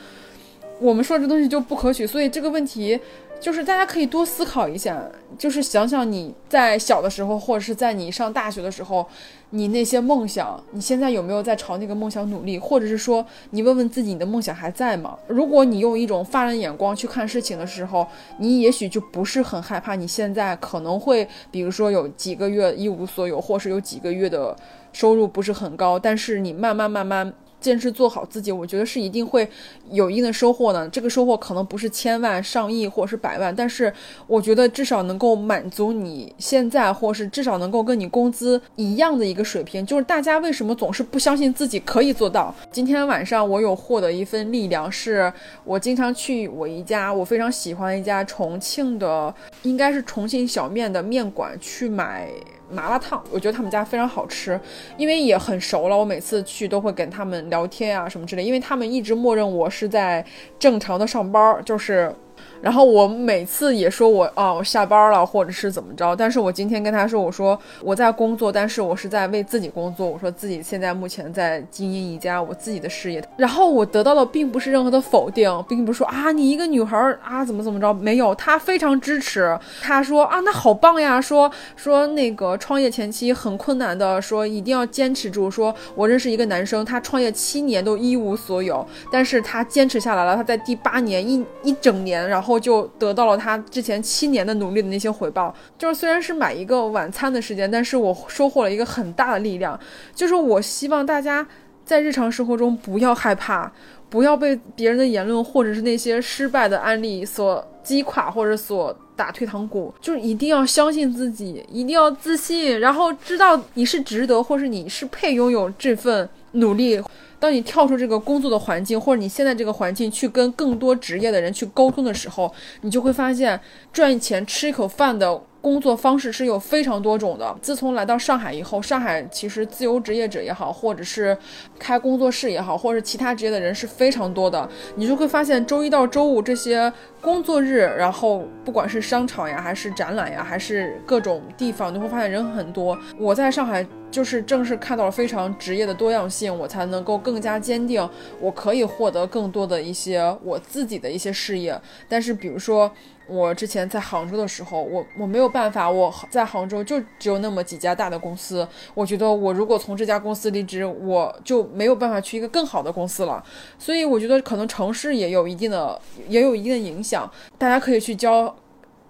[0.80, 2.07] 我们说这东西就不可取。
[2.07, 2.98] 所以这个问题。
[3.43, 5.03] 就是大家可以多思考一下，
[5.36, 9.05] 就是想想你在小的时候，或者是在你上大学的时候，
[9.51, 12.57] 你那些梦想，你现在有没有在朝那个梦想努力？
[12.57, 15.18] 或者是说，你问问自己，你的梦想还在吗？
[15.26, 18.07] 如果你用一种发人眼光去看事情的时候，
[18.38, 24.55] 你也许就不是很害怕你现在可能会，比如说有几个月一无所有，或是有几个月的
[24.93, 27.34] 收入不是很高，但是你慢慢慢慢。
[27.62, 29.48] 坚持做好自己，我觉得是一定会
[29.90, 30.86] 有一定的收获的。
[30.88, 33.90] 这个收获可能不是千万、上亿或者是百万，但是
[34.26, 39.86] 我觉得至少能够满足你现在，或是至少能够跟你工资一样的一个水平。
[39.86, 42.54] 就是大家为什么总是不相信自己可以做到？
[42.72, 45.32] 今天晚上我有获得一份力量，是
[45.64, 49.32] 我经常去我一家我非常喜欢一家重庆的，
[49.62, 52.28] 应该是重庆小面的面馆去买。
[52.72, 54.58] 麻辣烫，我觉得他们家非常好吃，
[54.96, 55.96] 因为也很熟了。
[55.96, 60.24] 我每次去都会跟他们聊天啊什么之类，因为他们一直默认我是在
[60.58, 62.14] 正常的上班，就是。
[62.62, 66.14] 然后我每次也说我哦，我下班了，或者是怎么着。
[66.14, 70.06] 但是我今天跟他说，我说我在工作，但是我是在为自己工作。
[70.06, 73.22] 我说自己现在目前在经营一家我自己的事业。
[73.36, 79.58] 然后我得到的并不是任何的否定，并不是说啊你一个女孩啊怎么怎么着，没有，他非常支持。
[79.80, 85.50] 他说啊那好棒呀，说说那个创业前期很困难的，说一定要坚持住。
[85.50, 90.36] 说我认识一个男生，他创业七年都一无所有，但是他坚持下来了。
[90.36, 92.02] 他在第八年一一整。
[92.02, 95.55] 年，然后就得到了他之前七年的努力的那些回报。
[95.78, 99.78] 就是虽然是买一个晚餐的时间，但是我收获了一个很大的力量。
[100.14, 101.46] 就是我希望大家
[101.84, 103.70] 在日常生活中不要害怕，
[104.09, 109.92] 不要被别人的言论或者是那些失败的案例所击垮或者所打退堂鼓。
[110.00, 117.03] 就是一定要相信自己，一定要自信，然后知道你是值得，或是你是配拥有这份努力。
[117.43, 123.61] 当你跳出这个工作的环境，或者你现在这个环境去跟更多职业的人去沟通的时候，你就会发现
[123.93, 125.43] 赚钱吃一口饭的。
[125.62, 127.56] 工作方式是有非常多种的。
[127.62, 131.38] 自从来到上海以后，上海其实自由职业者也好，或者是
[131.78, 134.68] 开工作室也好，或者是其他职业的人是非常多的。
[134.96, 142.98] 你就会发现周一到周五这些工作日，然后不管是商场呀，还是展览呀，还是各种地方，你会发现人很多。
[143.16, 148.06] 我在上海就是正是看到了非常职业的多样性，我才能够更加坚定，
[148.40, 151.80] 我可以获得更多的一些我自己的一些事业。
[152.08, 152.90] 但是比如说。
[153.32, 158.68] 我之前在杭州的时候，我我没有办法，我在杭州就只有那么几家大的公司。
[158.92, 163.42] 我觉得我如果从这家公司离职，我就没有办法去一个更好的公司了。
[163.78, 167.30] 所以我觉得可能城市也有一定的，也有一定的影响。
[167.56, 168.54] 大家可以去教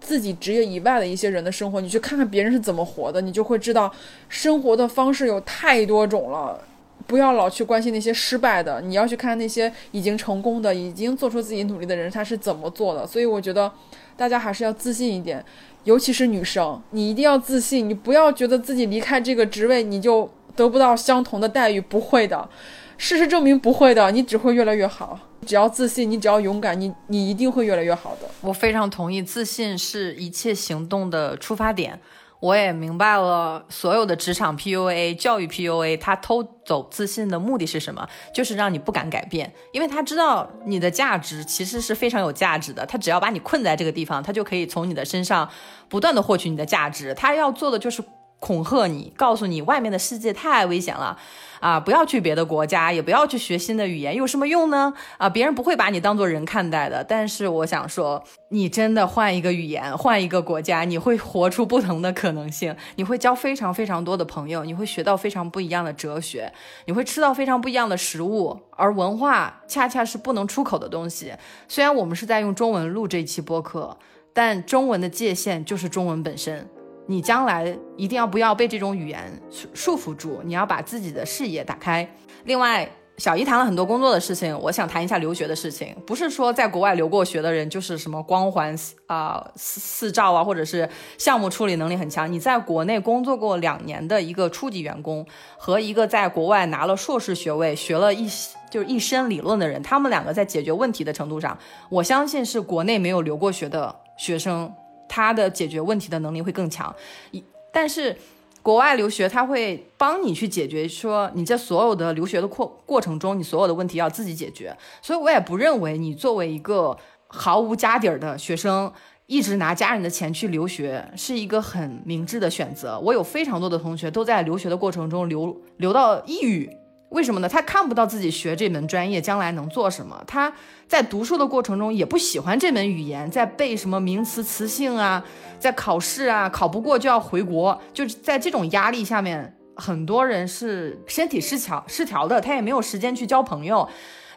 [0.01, 3.93] 自己职业以外的一些人的生活，你去看看别人是怎么活的，你就会知道
[4.29, 6.63] 生活的方式有太多种了。
[7.09, 13.05] 不要老去关心那些失败的，你要去看那些已经成功的、已经做出自己努力的人他是怎么做的。
[13.05, 13.71] 所以我觉得。
[14.17, 15.45] 大家还是要自信一点，
[15.85, 22.49] 尤其是女生，你一定要自信，你不要觉得自己离开这个职位你就得不到相同的待遇，不会的，
[22.97, 25.19] 事实证明不会的，你只会越来越好。
[25.45, 28.29] 只要自信，你只要勇敢，你你一定会越来越好的。
[28.43, 31.99] 我非常同意，自信是一切行动的出发点。
[32.43, 38.05] 我也明白了，所有的职场 PUA、教育 PUA，他偷走自信的目的是什么？
[38.35, 42.85] 就是让你不敢改变，因为他知道你的价值其实是非常有价值的。
[42.85, 45.49] 他只要把你困在这个地方，他就可以从你的身上
[45.89, 47.15] 不断的获取你的价值。
[47.15, 48.03] 他要做的就是
[48.43, 51.17] 恐吓你，告诉你外面的世界太危险了。
[51.61, 54.93] 啊，不要去别的国家，也不要去学新的语言，有什么用呢？
[55.17, 57.05] 啊，别人不会把你当做人看待的。
[57.05, 66.53] 但是我想说，你真的换一个语言，换一个国家，你会活出不同的可能性，你会交非常非常多的朋友，你会学到非常不一样的哲学，
[66.87, 68.59] 你会吃到非常不一样的食物。
[68.73, 71.33] 而文化恰恰是不能出口的东西。
[71.69, 73.97] 虽然我们是在用中文录这一期播客，
[74.33, 76.69] 但中文的界限就是中文本身。
[77.13, 82.09] 你将来一定要不要被这种语言束束缚住，你要把自己的视野打开。
[82.45, 82.89] 另外，
[83.19, 85.95] 小姨谈了很多工作的事情，我想谈一下留学的事情。
[86.07, 88.75] 不是说在国外留过学的人就是什么光环
[89.07, 90.89] 啊四四照啊，或者是
[91.19, 92.33] 项目处理能力很强。
[92.33, 95.25] 你在国内工作过两年的一个初级员工，
[95.59, 98.27] 和一个在国外拿了硕士学位、学了一
[98.71, 101.57] 就是一身理论的人，他们两个在解决问题的程度上，
[101.91, 104.73] 我相信是国内没有留过学的学生。
[105.15, 106.95] 他的解决问题的能力会更强，
[107.33, 108.17] 一但是
[108.63, 116.97] 国外留学他会帮你去解决，说你这所有的留学的过过程中，你所有的问题要自己解决，所以我也不认为你作为一个
[117.27, 118.91] 毫无家底儿的学生，
[119.27, 122.99] 一直拿家人的钱去留学是一个很明智的选择。
[123.01, 126.71] 我有非常多的同学都在留学的过程中留留到抑郁。
[127.13, 127.49] 为什么呢？
[127.49, 130.23] 他看不到自己学这门专业将来能做什么。
[130.27, 130.53] 他
[130.89, 135.23] 在读书的过程中也不喜欢这门语言，在背什么名词词性啊，
[135.59, 137.81] 在考试啊，考不过就要回国。
[137.93, 143.89] 就是在这种压力下面，很多人是身体失调失调的，他也没有时间去交朋友。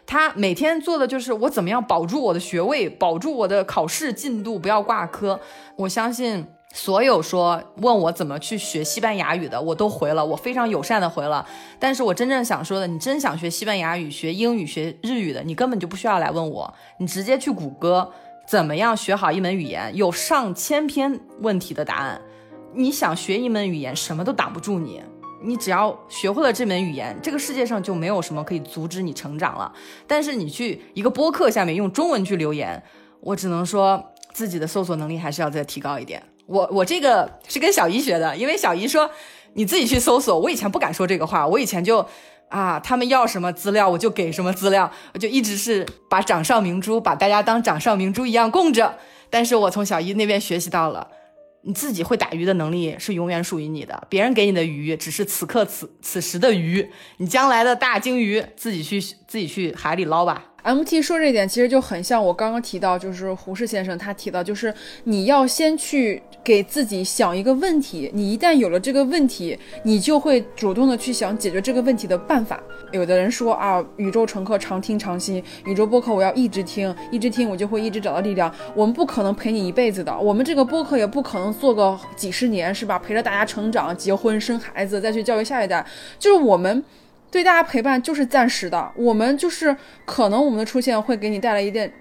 [0.04, 5.40] 他每天做的就是我怎么样保住我的学位，保住我的考试进度，不要挂科。
[5.76, 6.46] 我相信。
[6.76, 11.44] 所有说问我怎么去学西班牙语的，我都回了，我非常友善的回了。
[11.78, 18.12] 但是我真正想说的，你真想学西班牙语、学英语、学日语的，你根本就不需要来问我，你直接去谷歌，
[18.46, 22.20] 怎么样学好一门语言，有上千篇问题的答案。
[22.74, 25.02] 你想学一门语言，什么都挡不住你，
[25.42, 29.72] 你只要学会了这门语言，这个世界上就没有什么可以阻止你成长了。
[30.06, 32.82] 但是你去一个播客下面用中文去留言，
[33.20, 36.22] 我只能说自己的搜索能力还是要再提高一点。
[36.46, 39.10] 我我这个是跟小姨学的，因为小姨说
[39.54, 40.38] 你自己去搜索。
[40.38, 42.06] 我以前不敢说这个话，我以前就
[42.48, 48.96] 啊，他们要什么资料我就给什么资料，我就一直是把掌上明珠，把大家当掌上明珠一样供着。
[49.28, 51.08] 但是我从小姨那边学习到了，
[51.62, 60.44] 你自己会打鱼的能力是永远属于你的，别人给你的鱼只是此刻此此时的鱼，你将来的大鲸鱼自己去自己去海里捞吧。
[60.66, 72.60] MT 说这一点其实就很像我刚刚提到，就是胡适先生他提到，就是你要先去给自己想一个问题，你一旦有了这个问题，你就会主动的去想解决这个问题的办法。
[72.90, 78.52] 有的人说啊，宇宙乘客常听常新，宇宙播客我要一直听，一直听我就会一直找到力量。
[78.74, 82.98] 我们不可能陪你一辈子的，我们这个播客也不可能做个几十年，是吧？
[82.98, 85.86] 陪着大家成长、结婚、生孩子，再去教育下一代，
[86.18, 86.82] 就是我们。
[87.30, 91.92] 对大家陪伴就是暂时的，我们就是可能我们的出现会给你带来一点，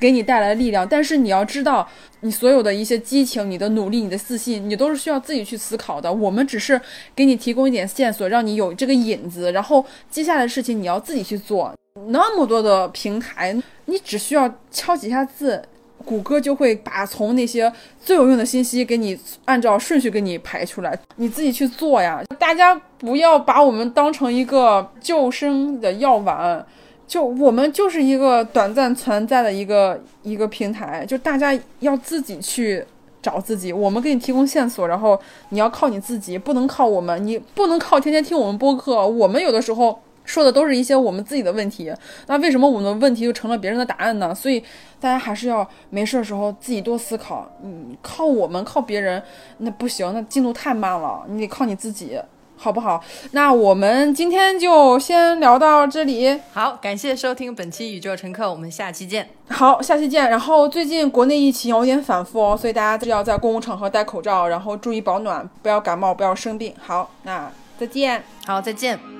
[0.00, 1.86] 给你带来力量，但是你要知道，
[2.20, 6.10] 你所有的一些激情、你的努力、你的自信，你都是需要自己去思考的。
[6.10, 6.80] 我们只是
[7.14, 11.74] 给你提供一点线索，让你有这个引子，然后接下来的事情你要自己去做。
[12.06, 13.54] 那么多的平台，
[13.86, 15.62] 你只需要敲几下字。
[16.04, 17.70] 谷歌就会把从那些
[18.02, 22.22] 最有用的信息给你按照顺序给你排出来，你自己去做呀。
[22.38, 26.64] 大家不要把我们当成一个救生的药丸，
[27.06, 32.82] 就我们就是一个短暂存在的一个一个平台，就大家要自己去
[33.20, 33.72] 找自己。
[33.72, 35.20] 我们给你提供线索，然后
[35.50, 39.06] 你要靠你自己，不能靠我们，你不能靠天天听我们播客。
[39.06, 40.00] 我们有的时候。
[40.28, 41.90] 说的都是一些我们自己的问题，
[42.26, 44.34] 那为什么我们的问题就成了别人的答案呢？
[44.34, 44.62] 所以
[45.00, 47.50] 大家还是要没事的时候自己多思考。
[47.64, 49.22] 嗯，靠我们靠别人
[49.56, 52.20] 那不行，那进度太慢了，你得靠你自己，
[52.58, 53.02] 好不好？
[53.30, 56.38] 那我们今天就先聊到这里。
[56.52, 59.30] 好，感谢收听本期宇宙乘客，我们下期见。
[59.48, 60.28] 好，下期见。
[60.28, 66.74] 然后最近国内疫情有点反复哦，所以大家要在公共场合戴口罩，然后注意保暖，不要感冒，不要生病。
[66.78, 68.22] 好，那再见。
[68.44, 69.17] 好，再见。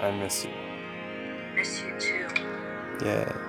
[0.00, 0.50] I miss you.
[1.56, 2.28] Miss you too.
[3.04, 3.47] Yeah.